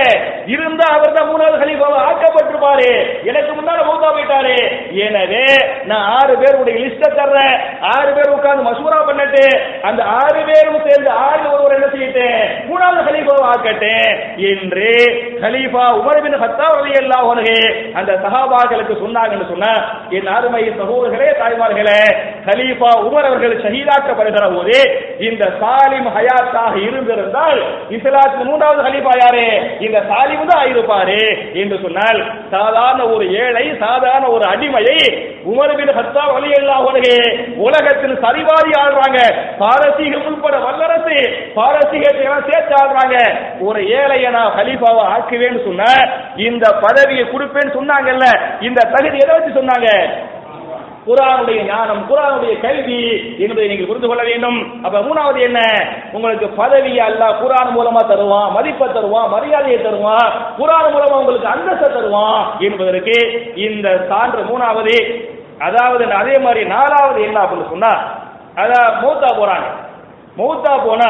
[0.53, 2.89] இருந்தா அவர் தான் மூணாவது கலீஃபாவை ஆக்கப்பட்டிருப்பாரு.
[3.29, 4.57] எனக்கு முன்னால மௌத்தா போயிட்டாரு.
[5.07, 5.45] எனவே
[5.91, 7.55] நான் ஆறு பேருடைய லிஸ்ட தர்றேன்.
[7.93, 9.45] ஆறு பேர் உட்கார்ந்து மசூரா பண்ணிட்டு.
[9.89, 12.39] அந்த ஆறு பேரும் சேர்ந்து ஆறு ஒருவர் என்ன செய்யிட்டேன்
[12.69, 14.11] மூணாவது கலீஃபாவை ஆக்கட்டேன்
[14.51, 14.91] என்று
[15.45, 17.57] கலீஃபா உமர் பின் ஹத்தாப் ரலியல்லாஹு அன்ஹு
[18.01, 19.73] அந்த சஹாபாக்களுக்கு சொன்னாங்கன்னு சொன்னா
[20.19, 21.99] என் அருமை சகோதரர்களே தாய்மார்களே
[22.49, 24.77] கலீஃபா உமர் அவர்கள் ஷஹீதாக்கப்படுகிற போது
[25.27, 27.59] இந்த சாலிம் ஹயாத்தாக இருந்திருந்தால்
[27.95, 29.45] இஸ்லாத்துக்கு மூன்றாவது ஹலீபா யாரு?
[29.85, 31.19] இந்த சாலிம் தான் ஆயிருப்பாரு
[31.61, 32.19] என்று சொன்னால்
[32.53, 34.97] சாதாரண ஒரு ஏழை சாதாரண ஒரு அடிமையை
[35.51, 37.13] உமர் ஹத்தா வலி ரலியல்லாஹு
[37.65, 39.19] உலகத்தில் சரிவாரி ஆடுறாங்க
[39.61, 41.17] பாரசீகம் உட்பட வல்லரசு
[41.57, 43.15] பாரசீகத்தை எல்லாம் சேர்த்து ஆடுறாங்க
[43.67, 45.87] ஒரு ஏழையை நான் ஹலீஃபாவை ஆக்குவேன்னு சொன்ன
[46.47, 48.27] இந்த பதவியை கொடுப்பேன்னு சொன்னாங்கல்ல
[48.67, 49.89] இந்த தகுதி எதை வச்சு சொன்னாங்க?
[51.07, 52.99] குரானுடைய ஞானம் குரானுடைய கல்வி
[53.43, 54.59] என்பதை நீங்கள் புரிந்து கொள்ள வேண்டும்.
[54.85, 55.59] அப்ப மூணாவது என்ன?
[56.13, 62.43] உங்களுக்கு பதவி அல்ல குரான் மூலமா தருவான் மதிப்பை தருவான் மரியாதையை தருவான் குரான் மூலமா உங்களுக்கு அந்தஸ்தை தருவான்
[62.67, 63.15] என்பதற்கு
[63.67, 64.97] இந்த சான்று மூணாவது.
[65.67, 67.93] அதாவது அதே மாதிரி நாலாவது என்ன அப்படின்னு சொன்னா
[68.61, 69.67] அதான் மூத்தா போறாங்க.
[70.39, 71.09] மௌத்தா போனா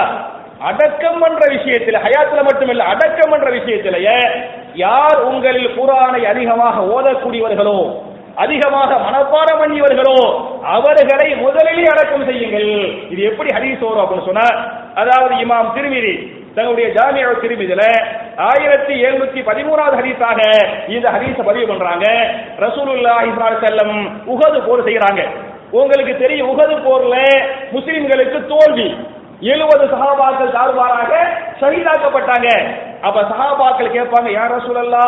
[0.70, 4.18] அடக்கம் என்ற விஷயத்தில் ஹயாத்துல மட்டுமில்லை அடக்கம் என்ற விஷயத்திலேயே
[4.82, 7.78] யார் உங்களில் குரானை அதிகமாக ஓதக்கூடியவர்களோ
[8.44, 10.18] அதிகமாக மனப்பாடம் பண்ணியவர்களோ
[10.76, 12.70] அவர்களை முதலிலே அடக்கம் செய்யுங்கள்.
[13.14, 14.48] இது எப்படி ஹதீஸ் வரும் அப்படின்னு சொன்னா
[15.02, 16.14] அதாவது இமாம் திருமிதி
[16.56, 17.84] தங்களுடைய ஜாமியா திருமிதில
[18.50, 20.40] ஆயிரத்தி எழுநூத்தி பதிமூணாவது ஹதீஸாக
[20.96, 22.06] இந்த ஹதீஸ பதிவு பண்றாங்க.
[22.66, 23.96] ரசூலுல்லா ஸல்லல்லாஹு செல்லம்
[24.34, 25.24] உகது போர் செய்யறாங்க
[25.82, 27.18] உங்களுக்கு தெரியும் உகது போர்ல
[27.76, 28.90] முஸ்லிம்களுக்கு தோல்வி.
[29.52, 31.12] எழுபது சகாபாக்கள் தாழ்வாராக
[31.62, 32.50] ஷஹீதாக்கப்பட்டாங்க.
[33.08, 35.06] அப்ப சகாபாக்கள் கேட்பாங்க யார் ரசூலல்லா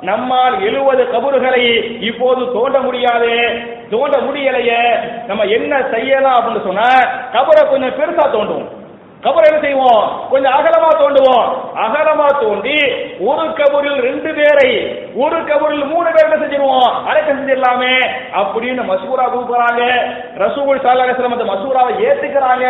[0.00, 1.62] நம்மால் எழுபது கபறுகளை
[2.00, 4.82] இப்போது தோண்ட முடியாது தோண்ட முடியலையே
[5.26, 6.90] நம்ம என்ன செய்யலாம் அப்படின்னு சொன்னா
[7.32, 8.78] கபரை கொஞ்சம் பெருசா தோண்டுவோம்.
[9.22, 10.26] கபர் என்ன செய்வோம்?
[10.30, 11.48] கொஞ்சம் அகலமா தோண்டுவோம்.
[11.74, 12.78] அகலமா தோண்டி
[13.20, 14.70] ஒரு கபரில் ரெண்டு பேரை
[15.14, 17.04] ஒரு கபரில் மூணு பேர் என்ன செஞ்சிருவோம்?
[17.06, 17.94] அடக்கம் செஞ்சிடலாமே
[18.32, 19.82] அப்படின்னு மசூரா கூப்பிடுறாங்க
[20.38, 22.66] ரசூல் சாலாசலம் அந்த மசூராவை ஏத்துக்கிறாங்க.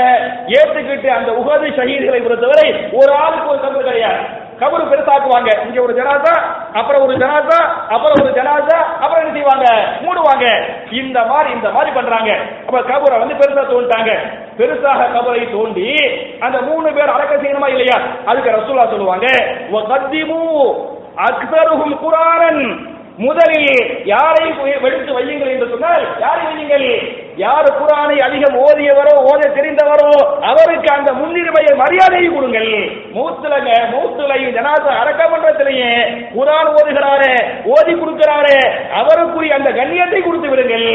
[0.47, 4.49] ஏத்துக்கிட்டு அந்த உகது ஷஹீதுகளை பொறுத்தவரை ஒரு ஆளுக்கு ஒரு கபர் கிடையாது.
[4.61, 5.51] கபரு பெருசாக்குவாங்க.
[5.67, 6.35] இங்க ஒரு ஜனாதா
[6.73, 7.59] அப்புறம் ஒரு ஜனாசா
[7.95, 9.67] அப்புறம் ஒரு ஜனாதா அப்புறம் என்ன செய்வாங்க?
[10.05, 10.47] மூடுவாங்க.
[10.91, 12.31] இந்த மாதிரி இந்த மாதிரி பண்றாங்க.
[12.67, 14.13] அப்ப கபரை வந்து பெருசா தோண்டிட்டாங்க.
[14.59, 15.89] பெருசாக கபரை தோண்டி
[16.41, 17.99] அந்த மூணு பேர் அடக்க செய்யணுமா இல்லையா?
[18.27, 19.27] அதுக்கு ரசூலா சொல்லுவாங்க
[21.29, 22.63] அக்தருகும் குரானன்.
[23.17, 24.45] முதலில் யாரை
[24.85, 26.87] எடுத்து வையுங்கள் என்று சொன்னால் யாரை வையுங்கள்?
[27.43, 30.13] யார் குரானை அதிகம் ஓதியவரோ ஓத தெரிந்தவரோ
[30.51, 32.71] அவருக்கு அந்த முன்னுரிமையை மரியாதையை கொடுங்கள்.
[33.17, 35.91] மூத்துலங்க மூத்துலையும் ஜனாத அடக்கமன்றத்திலேயே
[36.37, 37.35] குரான் ஓதுகிறாரே
[37.75, 38.59] ஓதி கொடுக்கிறாரே
[39.01, 40.89] அவருக்குரிய அந்த கண்ணியத்தை கொடுத்து விடுங்கள்.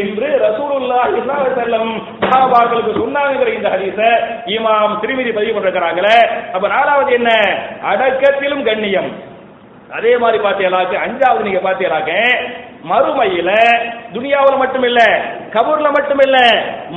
[0.00, 4.00] என்று ரசூலுல்லா இஸ்லாம் அலைஹி வஸல்லம் சஹாபாக்களுக்கு சொன்னாங்கிற இந்த ஹரிச
[4.56, 6.16] இமாம் திருமதி பதிவு பண்ணிருக்கிறாங்களே.
[6.54, 7.30] அப்ப நாலாவது என்ன?
[7.92, 9.10] அடக்கத்திலும் கண்ணியம்.
[9.96, 12.12] அதே மாதிரி பார்த்தீங்களாக்க அஞ்சாவது நீங்க பார்த்தீங்களாக்க
[12.90, 13.50] மறுமையில
[14.14, 15.00] துனியாவில் மட்டும் இல்ல
[15.54, 16.38] கபூர்ல மட்டும் இல்ல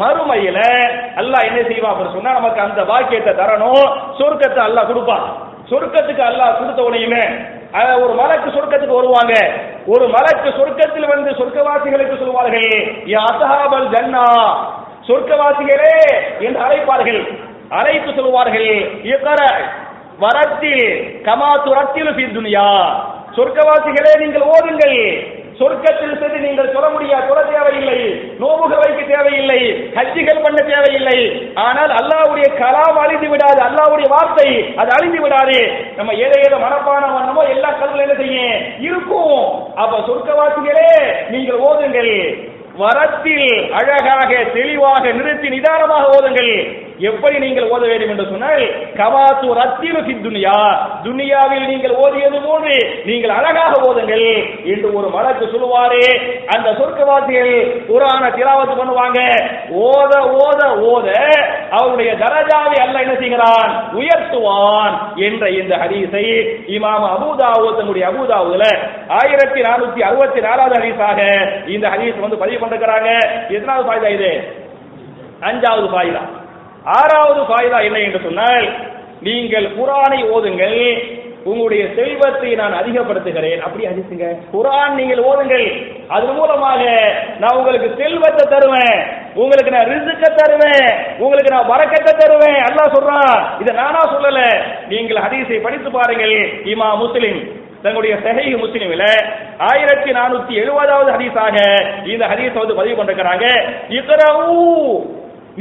[0.01, 0.59] மறுமையில
[1.21, 1.89] அல்லாஹ் என்ன செய்வா?
[1.91, 3.85] அப்படின்னு சொன்னா நமக்கு அந்த பாக்கியத்தை தரணும்.
[4.19, 5.25] சொர்க்கத்தை அல்லாஹ் கொடுப்பான்
[5.71, 7.23] சொர்க்கத்துக்கு அல்லாஹ் கொடுத்த உடனே
[8.03, 9.33] ஒரு மலக்கு சொர்க்கத்துக்கு வருவாங்க.
[9.93, 12.69] ஒரு மலக்கு சொர்க்கத்தில் வந்து சொர்க்கவாசிகளுக்கு சொல்வார்கள்
[13.29, 14.25] அசஹாபல் ஜன்னா.
[15.09, 15.95] சொர்க்கவாசிகளே
[16.45, 17.21] என்று அழைப்பார்கள்.
[17.79, 18.69] அழைத்து சொல்வார்கள்
[20.23, 20.85] வரத்தில்
[21.27, 22.67] கமா துரத்தில் துனியா.
[23.37, 24.99] சொர்க்கவாசிகளே நீங்கள் ஓதுங்கள்
[25.59, 27.99] சொர்க்கத்தில் சென்று நீங்கள் சொல்ல முடியாது சொல்ல தேவையில்லை.
[28.39, 29.59] நோவுகள் வைக்க தேவையில்லை.
[29.97, 31.19] ஹஜ்ஜிகள் பண்ண தேவையில்லை.
[31.65, 33.59] ஆனால் அல்லாவுடைய கலாம் அழிந்து விடாது.
[33.67, 34.49] அல்லாவுடைய வார்த்தை
[34.81, 35.59] அது அழிந்து விடாது.
[35.97, 38.39] நம்ம ஏதோ ஏதோ மனப்பானம் பண்ணமோ எல்லா கல்வியும் என்ன செய்ய
[38.87, 39.39] இருக்கும்.
[39.83, 40.91] அப்ப சொர்க்கவாசிகளே
[41.35, 42.13] நீங்கள் ஓதுங்கள்
[42.83, 43.49] வரத்தில்
[43.79, 46.53] அழகாக தெளிவாக நிறுத்தி நிதானமாக ஓதுங்கள்
[46.99, 48.63] எப்படி நீங்கள் ஓத வேண்டும் என்று சொன்னால்
[48.99, 50.57] கவாத்து ரத்தில துனியா.
[51.03, 54.25] துனியாவில் நீங்கள் ஓதியது போன்று நீங்கள் அழகாக ஓதுங்கள்
[54.63, 56.05] என்று ஒரு மலக்கு சொல்லுவாரே.
[56.55, 57.53] அந்த சொர்க்கவாசிகள்
[57.87, 59.19] குரான திலாவத்து பண்ணுவாங்க.
[59.69, 60.13] ஓத
[60.45, 61.09] ஓத ஓத
[61.69, 63.91] அவருடைய தரஜாவை அல்ல என்ன செய்கிறான்?
[63.93, 66.25] உயர்த்துவான் என்ற இந்த ஹரிசை
[66.67, 68.63] இமாம் அபூதாவு தன்னுடைய அபூதாவுல
[69.07, 71.19] ஆயிரத்தி நானூத்தி அறுபத்தி நாலாவது ஹரிசாக
[71.67, 73.19] இந்த ஹதீஸ் வந்து பதிவு பண்ணிருக்கிறாங்க.
[73.49, 74.31] எத்தனாவது பாய்தா இது?
[75.41, 76.43] அஞ்சாவது பாய்தான்
[76.85, 78.67] ஆறாவது ஃபாய்தா என்ன என்று சொன்னால்
[79.21, 80.79] நீங்கள் குரானை ஓதுங்கள்
[81.43, 83.59] உங்களுடைய செல்வத்தை நான் அதிகப்படுத்துகிறேன்.
[83.59, 84.25] அப்படி அதிசுங்க.
[84.53, 85.65] குரான் நீங்கள் ஓதுங்கள்.
[86.07, 86.83] அதன் மூலமாக
[87.39, 88.99] நான் உங்களுக்கு செல்வத்தை தருவேன்.
[89.33, 90.87] உங்களுக்கு நான் ரிசுக்க தருவேன்.
[91.17, 92.63] உங்களுக்கு நான் வரக்கத்தை தருவேன்.
[92.67, 93.61] அல்லாஹ் சொல்றான்.
[93.61, 94.39] இதை நானா சொல்லல.
[94.87, 96.35] நீங்கள் ஹதீஸை படித்து பாருங்கள்.
[96.73, 97.39] இமா முஸ்லிம்
[97.81, 99.07] தங்களுடைய சஹீஹ் முஸ்லிமில்
[99.57, 101.57] ஆயிரத்தி நானூத்தி எழுபதாவது ஹதீஸாக
[102.05, 103.45] இந்த ஹதீஸை வந்து பதிவு பண்ணிருக்கிறாங்க.
[103.89, 104.47] இத்தரவு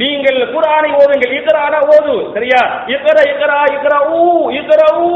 [0.01, 2.15] நீங்கள் குரானை ஓதுங்கள் இக்ரானா ஓது.
[2.35, 2.61] சரியா?
[2.93, 4.21] இக்கர இக்கரா இக்கரா ஊ
[4.59, 5.11] இக்ரா ஊ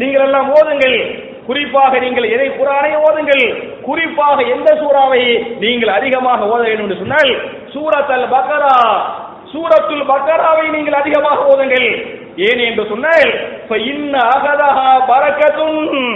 [0.00, 0.98] நீங்கள் எல்லாம் ஓதுங்கள்.
[1.48, 3.44] குறிப்பாக நீங்கள் எதை குரானை ஓதுங்கள்?
[3.88, 5.22] குறிப்பாக எந்த சூறாவை
[5.64, 7.32] நீங்கள் அதிகமாக ஓத வேண்டும் என்று சொன்னால்
[7.74, 8.74] சூரத்தல் பக்கரா.
[9.52, 11.88] சூரத்துல் பக்கராவை நீங்கள் அதிகமாக ஓதுங்கள்.
[12.46, 13.28] ஏன் என்று சொன்னால்
[13.68, 16.10] ஃப இன்ன அகதஹா பரக்கத்துன்.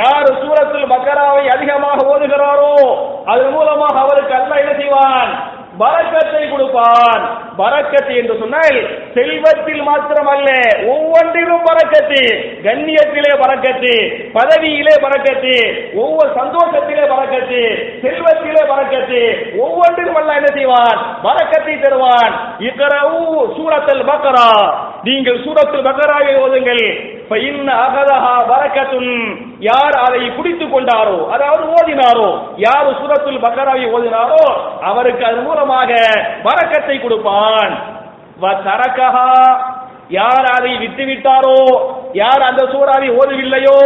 [0.00, 2.72] யார் சூரத்துல் பக்கராவை அதிகமாக ஓதுகிறாரோ
[3.32, 5.30] அதன் மூலமாக அவருக்கு அல்ல என்ன செய்வான்?
[5.78, 7.24] பரக்கத்தை கொடுப்பான்.
[7.58, 8.78] பரக்கத்து என்று சொன்னால்
[9.14, 10.48] செல்வத்தில் மாத்திரமல்ல
[10.94, 12.22] ஒவ்வொன்றிலும் பரக்கத்து
[12.66, 13.92] கண்ணியத்திலே பரக்கத்து
[14.36, 15.54] பதவியிலே பரக்கத்து
[15.94, 17.60] ஒவ்வொரு சந்தோஷத்திலே பரக்கத்து
[18.02, 19.20] செல்வத்திலே பரக்கத்து
[19.60, 20.98] ஒவ்வொன்றிலும் அல்ல என்ன செய்வான்?
[21.22, 22.34] பரக்கத்தை தருவான்.
[22.58, 23.22] இக்கரவு
[23.56, 24.48] சூரத்தல் பக்கரா
[25.06, 26.84] நீங்கள் சூரத்து பக்கராவை ஓதுங்கள்.
[27.48, 29.12] இன்ன அகதஹா வரக்கத்துன்
[29.68, 32.28] யார் அதை பிடித்துக் கொண்டாரோ அதாவது ஓதினாரோ
[32.66, 34.44] யார் சூரத்துல் பக்கராவை ஓதினாரோ
[34.90, 35.90] அவருக்கு அது மூலமாக
[36.48, 37.74] வரக்கத்தை கொடுப்பான்.
[38.42, 39.28] வ தரக்கஹா
[40.10, 41.56] யார் அதை விட்டு விட்டாரோ
[42.12, 43.78] யார் அந்த சூறாவை ஓதவில்லையோ?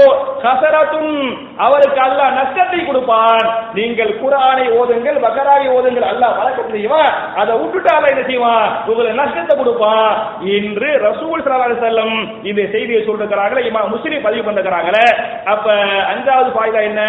[0.43, 1.15] கசரத்தும்
[1.57, 3.47] அவருக்கு அல்லாஹ் நஷ்டத்தை கொடுப்பான்.
[3.75, 7.13] நீங்கள் குரானை ஓதுங்கள் பக்கராவை ஓதுங்கள் அல்லாஹ் வழக்கம் செய்வான்.
[7.41, 8.87] அதை விட்டுட்டால என்ன செய்வான்?
[8.87, 10.13] உங்களை நஷ்டத்தை கொடுப்பான்.
[10.57, 15.07] என்று ரசூல் ஸல்லல்லாஹு செல்லம் இந்த செய்தியை சொல்லிருக்கிறாங்களே இமா முஸ்லீம் பதிவு பண்ணிருக்கிறாங்களே
[15.45, 15.67] அப்ப
[16.13, 17.03] அஞ்சாவது பாய்தா என்ன?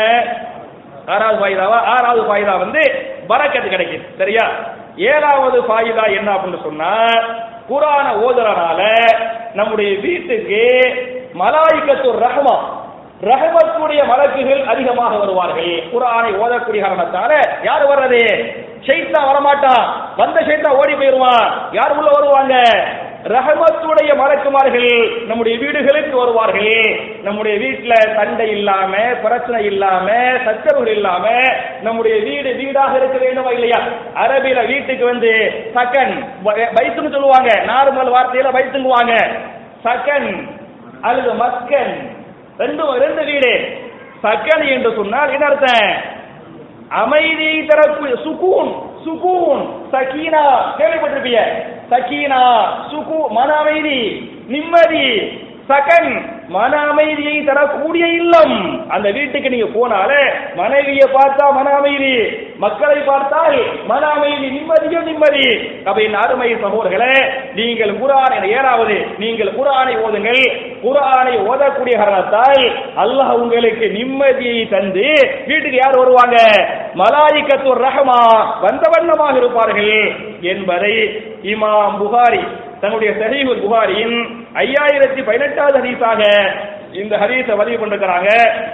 [1.08, 1.78] ஆறாவது பாய்தாவா?
[1.94, 2.82] ஆறாவது பாய்தா வந்து
[3.28, 4.04] வரக்கத்து கிடைக்குது.
[4.18, 4.46] சரியா?
[4.96, 6.92] ஏழாவது பாய்தா என்ன அப்படின்னு சொன்னா
[7.70, 8.82] குரான ஓதுறனால
[9.54, 10.62] நம்முடைய வீட்டுக்கு
[11.40, 12.56] மலாய்க்கத்து ரஹ்மா
[13.22, 15.84] ரஹமத்துடைய மலக்குகள் அதிகமாக வருவார்கள்.
[15.94, 17.32] குரானை ஓதக்கூடிய காரணத்தால
[17.64, 18.22] யார் வர்றது?
[18.88, 19.86] சைத்தா வரமாட்டான்.
[20.18, 21.52] வந்த சைத்தா ஓடி போயிருவான்.
[21.72, 22.56] யார் உள்ள வருவாங்க?
[23.24, 27.00] ரஹமத்துடைய மலக்குமார்கள் நம்முடைய வீடுகளுக்கு வருவார்கள்.
[27.24, 30.12] நம்முடைய வீட்டுல சண்டை இல்லாம பிரச்சனை இல்லாம
[30.46, 31.30] சச்சரவுகள் இல்லாம
[31.82, 33.80] நம்முடைய வீடு வீடாக இருக்க வேண்டுமா இல்லையா?
[34.16, 36.14] அரபியில வீட்டுக்கு வந்து சக்கன்
[36.46, 37.62] பைத்துன்னு சொல்லுவாங்க.
[37.66, 39.30] நார்மல் வார்த்தையில பைத்துங்குவாங்க
[39.84, 40.50] சக்கன்
[41.02, 42.10] அல்லது மக்கன்.
[42.58, 43.80] ரெண்டு ரெண்டு வீடு.
[44.24, 45.92] சக்கன் என்று சொன்னால் என்ன அர்த்தம்?
[46.90, 48.91] அமைதி தரக்கூடிய சுகூன்.
[49.06, 49.62] சுகூன்
[49.92, 50.44] சகீனா
[50.78, 51.42] கேள்விப்பட்டிருப்பீங்க.
[51.90, 52.42] சகீனா
[52.92, 54.00] சுகு மன அமைதி
[54.48, 55.08] நிம்மதி.
[55.70, 56.12] சகன்
[56.56, 58.56] மன அமைதியை தரக்கூடிய இல்லம்.
[58.96, 60.22] அந்த வீட்டுக்கு நீங்க போனாலே
[60.60, 62.14] மனைவியை பார்த்தா மன அமைதி
[62.64, 63.58] மக்களை பார்த்தால்
[63.92, 65.46] மன அமைதி நிம்மதியும் நிம்மதி.
[65.88, 67.16] அப்படின்னு அருமை சகோதர்களே
[67.60, 70.44] நீங்கள் குரான் ஏழாவது நீங்கள் குரானை ஓதுங்கள்.
[70.84, 72.64] குரானை ஓதக்கூடிய காரணத்தால்
[73.04, 75.08] அல்லாஹ் உங்களுக்கு நிம்மதியை தந்து
[75.50, 76.38] வீட்டுக்கு யார் வருவாங்க?
[77.02, 78.22] மலாயிக்கத்து ரஹமா
[78.66, 79.96] வந்த வண்ணமாக இருப்பார்கள்
[80.54, 80.96] என்பதை
[81.54, 82.44] இமாம் புகாரி
[82.84, 84.18] தன்னுடைய சஹீஹுல் புகாரியின்
[84.56, 86.22] ஐயாயிரத்தி பதினெட்டாவது ஹரீஸாக
[86.94, 88.30] இந்த ஹரீஸை பதிவு பண்ணிருக்கிறாங்க.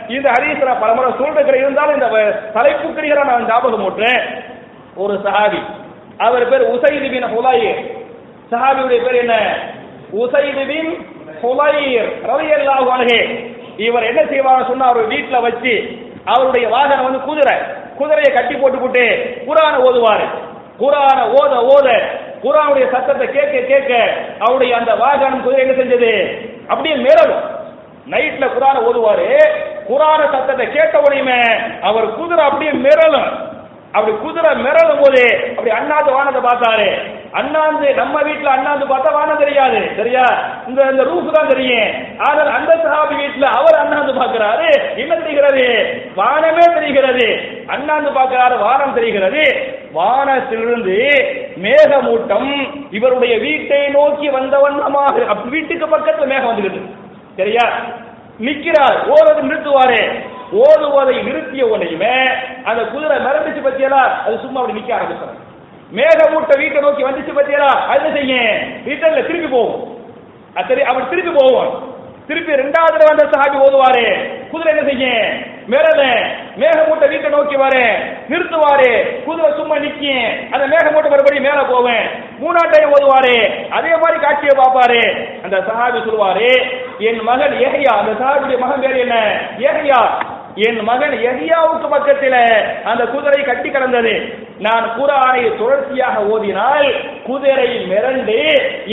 [0.09, 2.07] இந்த ஹரீஸ்ல நான் பலமுறை சூழ்நிலை இருந்தாலும் இந்த
[2.55, 4.21] தலைப்புக்கிரிகளை நான் ஞாபகம் போட்டுறேன்
[4.97, 5.61] ஒரு சஹாபி
[6.19, 7.79] அவர் பேர் உசைது பின் ஹுலைர்
[8.51, 9.35] சஹாபியுடைய பேர் என்ன?
[10.21, 10.91] உசைது பின்
[11.41, 13.17] ஹுலைர் ரலியல்லாஹு
[13.87, 15.73] இவர் என்ன செய்வார் சொன்னா அவர் வீட்டுல வச்சு
[16.33, 17.55] அவருடைய வாகனம் வந்து குதிரை
[17.99, 19.03] குதிரையை கட்டி போட்டுக்கிட்டு
[19.47, 20.25] குரான ஓதுவாரு.
[20.79, 21.87] குரான ஓத ஓத
[22.43, 26.39] குரானுடைய சத்தத்தை கேட்க கேட்க அவருடைய அந்த வாகனம் குதிரை என்ன செஞ்சது?
[26.67, 27.36] அப்படியே மேலும்
[28.12, 29.30] நைட்ல குரான ஓதுவாரு.
[29.89, 31.41] குரான சத்தத்தை கேட்ட உடனே
[31.82, 33.56] அவர் குதிரை அப்படியே மிரளும்.
[33.91, 36.89] அப்படி குதிரை மிரளும் போது அப்படி அண்ணாந்து வானத்தை பார்த்தாரு.
[37.32, 39.91] அண்ணாந்து நம்ம வீட்டுல அண்ணாந்து பார்த்தா வானம் தெரியாது.
[39.97, 40.26] சரியா?
[40.67, 41.89] இந்த இந்த ரூஃப் தான் தெரியும்.
[42.17, 45.65] ஆனால் அந்த சஹாபி வீட்டுல அவர் அண்ணாந்து பாக்குறாரு என்ன தெரிகிறது?
[46.15, 47.28] வானமே தெரிகிறது.
[47.67, 49.43] அண்ணாந்து பாக்குறாரு வானம் தெரிகிறது.
[49.91, 51.00] வானத்திலிருந்து
[51.63, 52.50] மேகமூட்டம்
[52.91, 56.82] இவருடைய வீட்டை நோக்கி வந்த வண்ணமாக வீட்டுக்கு பக்கத்துல மேகம் வந்துகிட்டு
[57.36, 57.65] சரியா?
[58.38, 60.02] நிற்கிறார் ஓடுவது நிறுத்துவாரே.
[60.52, 62.15] ஓடுவதை நிறுத்திய உடனேயுமே
[62.63, 64.04] அந்த குதிரை மிரண்டுச்சு பத்தியலா?
[64.26, 65.46] அது சும்மா அப்படி நிக்க ஆரம்பிச்சாங்க
[65.91, 67.72] மேகமூட்ட வீட்டை நோக்கி வந்துச்சு பத்தியலா?
[67.88, 68.34] அது என்ன
[68.86, 69.98] வீட்டில் ரிட்டர்ன்ல திருப்பி போகும்.
[70.54, 71.72] அது சரி அவன் திருப்பி போவான்.
[72.28, 74.08] திருப்பி ரெண்டாவது தடவை அந்த சஹாபி ஓதுவாரே.
[74.50, 75.57] குதிரை என்ன செய்யும்?
[75.71, 76.01] மிரல
[76.62, 77.95] மேகமூட்டை வீட்டை நோக்கி வரேன்
[78.30, 78.91] நிறுத்துவாரு
[79.25, 82.06] குதிரை சும்மா நிக்கும் அந்த மேகமூட்டை மறுபடியும் மேல போவேன்.
[82.41, 83.36] மூணாம் டைம் ஓதுவாரு
[83.77, 85.01] அதே மாதிரி காட்சியை பார்ப்பாரு.
[85.45, 86.49] அந்த சஹாபி சொல்லுவாரு
[87.10, 89.17] என் மகன் ஏகையா அந்த சஹாபியுடைய மகன் பேர் என்ன?
[89.69, 90.01] ஏகையா
[90.67, 92.38] என் மகன் எஹியாவுக்கு பக்கத்தில்
[92.91, 94.13] அந்த குதிரை கட்டி கிடந்தது.
[94.60, 96.88] நான் குரானை தொடர்ச்சியாக ஓதினால்
[97.27, 98.39] குதிரை மிரண்டு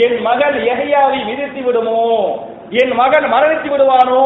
[0.05, 2.03] என் மகன் எகையாவை மிதித்து விடுமோ?
[2.71, 4.21] என் மகன் மரணித்து விடுவானோ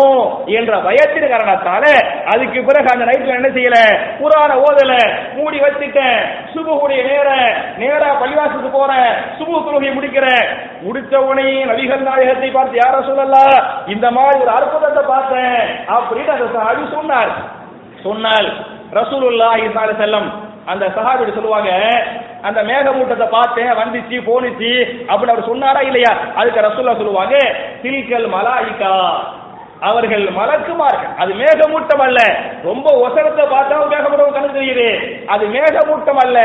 [0.58, 1.84] என்ற பயத்தின் காரணத்தால
[2.32, 3.78] அதுக்கு பிறகு அந்த நைட்ல என்ன செய்யல?
[4.20, 4.94] குரான ஓதல
[5.38, 6.20] மூடி வச்சுட்டேன்
[6.54, 7.28] சுபுடைய நேர
[7.82, 10.46] நேரா பள்ளிவாசத்துக்கு போறேன் சுபு தொழுகை முடிக்கிறேன்
[10.86, 13.56] முடிச்ச உடனே நபிகள் நாயகத்தை பார்த்து யார சொல்லலாம்
[13.88, 15.60] இந்த மாதிரி ஒரு அற்புதத்தை பார்த்தேன்.
[15.96, 17.34] அப்படின்னு அந்த சஹாபி சொன்னார்.
[18.04, 18.50] சொன்னால்
[18.94, 20.30] ரசூலுல்லாஹி ஸல்லல்லாஹு
[20.66, 21.72] அந்த சஹாபி சொல்லுவாங்க
[22.42, 24.72] அந்த மேகமூட்டத்தை பார்த்தேன் வந்துச்சு போனுச்சு
[25.08, 26.18] அப்படின்னு அவர் சொன்னாரா இல்லையா?
[26.36, 27.38] அதுக்கு ரசூல்லா சொல்லுவாங்க
[27.84, 29.10] தில்கல் மலாயிகா.
[29.80, 31.16] அவர்கள் மலக்குமார்கள்.
[31.18, 32.40] அது மேகமூட்டம் அல்ல.
[32.64, 35.26] ரொம்ப ஒசரத்தை பார்த்தா மேகமூட்டம் கணக்கு தெரியுது.
[35.26, 36.40] அது மேகமூட்டம் அல்ல.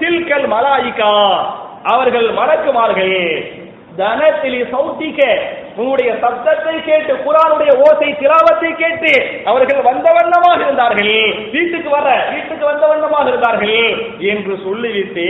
[0.00, 1.38] தில்கல் மலாயிகா.
[1.82, 3.56] அவர்கள் மலக்குமார்கள்.
[3.98, 5.40] தனத்திலி சௌத்திக்க
[5.78, 9.12] உன்னுடைய சப்தத்தை கேட்டு குரானுடைய ஓசை திலாவத்தை கேட்டு
[9.50, 11.14] அவர்கள் வந்த வண்ணமாக இருந்தார்கள்.
[11.54, 13.84] வீட்டுக்கு வர வீட்டுக்கு வந்த வண்ணமாக இருந்தார்கள்.
[14.30, 15.26] என்று சொல்லிவிட்டு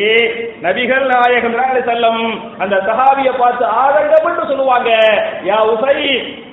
[0.67, 1.57] நபிகள் நாயகம்
[1.89, 2.23] செல்லம்
[2.63, 4.91] அந்த சஹாபியை பார்த்து ஆதங்கப்பட்டு சொல்லுவாங்க
[5.49, 5.97] யா உசை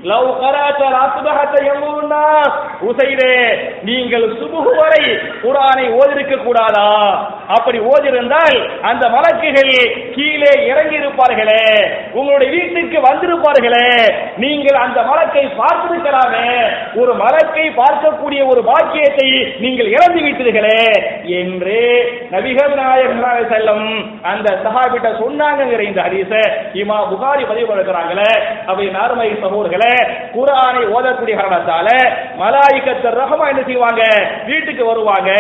[0.10, 2.24] லவ் கராத்த ராசுபகத்தை எம்முன்னா
[2.90, 3.32] உசைரே
[3.88, 5.04] நீங்கள் சுபுகு வரை
[5.44, 6.90] குரானை ஓதிருக்க கூடாதா?
[7.56, 8.58] அப்படி ஓதிருந்தால்
[8.90, 9.74] அந்த மலக்குகள்
[10.16, 11.64] கீழே இறங்கி இருப்பார்களே
[12.18, 13.85] உங்களுடைய வீட்டுக்கு வந்திருப்பார்களே
[14.38, 16.46] நீங்கள் அந்த மலக்கை பார்த்திருக்கலாமே
[16.96, 19.28] ஒரு மலக்கை பார்க்கக்கூடிய ஒரு பாக்கியத்தை
[19.60, 20.80] நீங்கள் இழந்து விட்டீர்களே
[21.40, 21.80] என்று
[22.32, 23.86] நபிகள் நாயகம் செல்லம்
[24.32, 26.34] அந்த சஹாபிட்ட சொன்னாங்கிற இந்த ஹரிச
[26.82, 28.30] இமா புகாரி பதிவு பண்ணுறாங்களே
[28.66, 29.94] அவை நார்மை சகோதர்களே
[30.36, 31.88] குரானை ஓதக்கூடிய காரணத்தால
[32.40, 34.02] மலாய்க்கத்தர் ரஹமா என்ன செய்வாங்க?
[34.46, 35.32] வீட்டுக்கு வருவாங்க.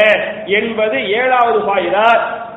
[0.57, 2.07] என்பது ஏழாவது ஃபாயிதா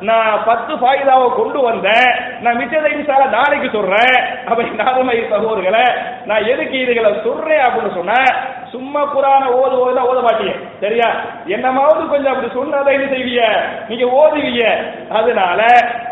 [0.00, 2.40] நான் பத்து ஃபாயிதாவை கொண்டு வந்தேன்.
[2.40, 4.44] நான் மிச்சதை இன்ஷால நாளைக்கு சொல்றேன்.
[4.46, 8.34] அப்ப நார்மை சகோதரர்களை நான் எதுக்கு இதுகளை சொல்றேன் அப்படின்னு சொன்னேன்.
[8.72, 11.08] சும்மா குரான ஓது ஓதுல ஓத மாட்டீங்க சரியா?
[11.54, 13.44] என்னமாவது கொஞ்சம் அப்படி சொன்னதை என்ன செய்வீங்க?
[13.88, 14.62] நீங்க ஓதுவீங்க.
[15.18, 15.60] அதனால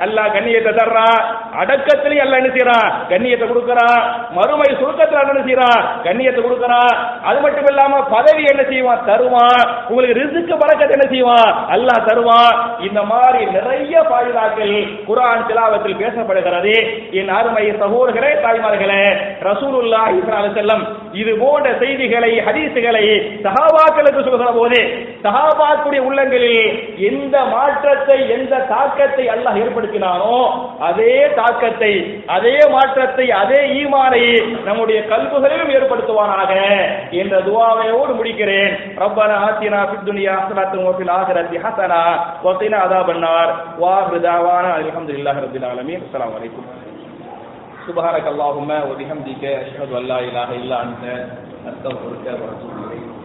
[0.04, 1.20] அல்லாஹ் கண்ணியத்தை தர்றான்
[1.60, 4.00] அடக்கத்திலையும் அல்ல என்ன செய்யறான் கண்ணியத்தை கொடுக்கறான்
[4.36, 6.94] மறுமை சுருக்கத்துல என்ன செய்யறான் கண்ணியத்தை கொடுக்கறான்
[7.28, 9.04] அது மட்டும் இல்லாம பதவி என்ன செய்வான்?
[9.10, 9.62] தருவான்.
[9.88, 11.50] உங்களுக்கு ரிசுக்கு பறக்கத்தை என்ன செய்வான்?
[11.74, 12.54] அல்லாஹ் தருவான்.
[12.88, 14.74] இந்த மாதிரி நிறைய பாதுகாக்கள்
[15.08, 16.74] குரான் திலாவத்தில் பேசப்படுகிறது.
[17.18, 19.02] என் அருமை சகோதரர்களே தாய்மார்களே
[19.50, 20.84] ரசூலுல்லாஹி ஸல்லல்லாஹு அலைஹி வஸல்லம்
[21.20, 23.04] இது போன்ற செய்திகளை ஹதீசுகளை
[23.46, 24.80] சஹாபாக்களுக்கு சொல்ல போது
[25.26, 26.62] சஹாபாக்குடைய உள்ளங்களில்
[27.10, 30.36] எந்த மாற்றத்தை எந்த தாக்கத்தை அல்லாஹ் ஏற்படுத்தினானோ
[30.88, 31.92] அதே தாக்கத்தை
[32.36, 34.24] அதே மாற்றத்தை அதே ஈமானை
[34.68, 36.52] நம்முடைய கல்புகளிலும் ஏற்படுத்துவானாக
[37.22, 38.72] என்ற துவாவையோடு முடிக்கிறேன்.
[39.02, 42.00] ரப்பனா ஆத்தினா ஃபித் துனியா ஹசனத்தும் வஃபில் ஆஹிரத்தி ஹசனா
[42.86, 46.02] அதா பண்ணார் வா ஹிருதாவான அல்ஹம்துலில்லாஹி ரப்பில் ஆலமீன்.
[46.06, 46.68] அஸ்ஸலாமு அலைக்கும்.
[47.86, 51.04] சுபஹானக அல்லாஹும்ம வபிஹம்திக அஷ்ஹது அல்லா இல்லாஹ இல்லா அன்த.
[51.66, 53.15] استغفرك واتوب اليك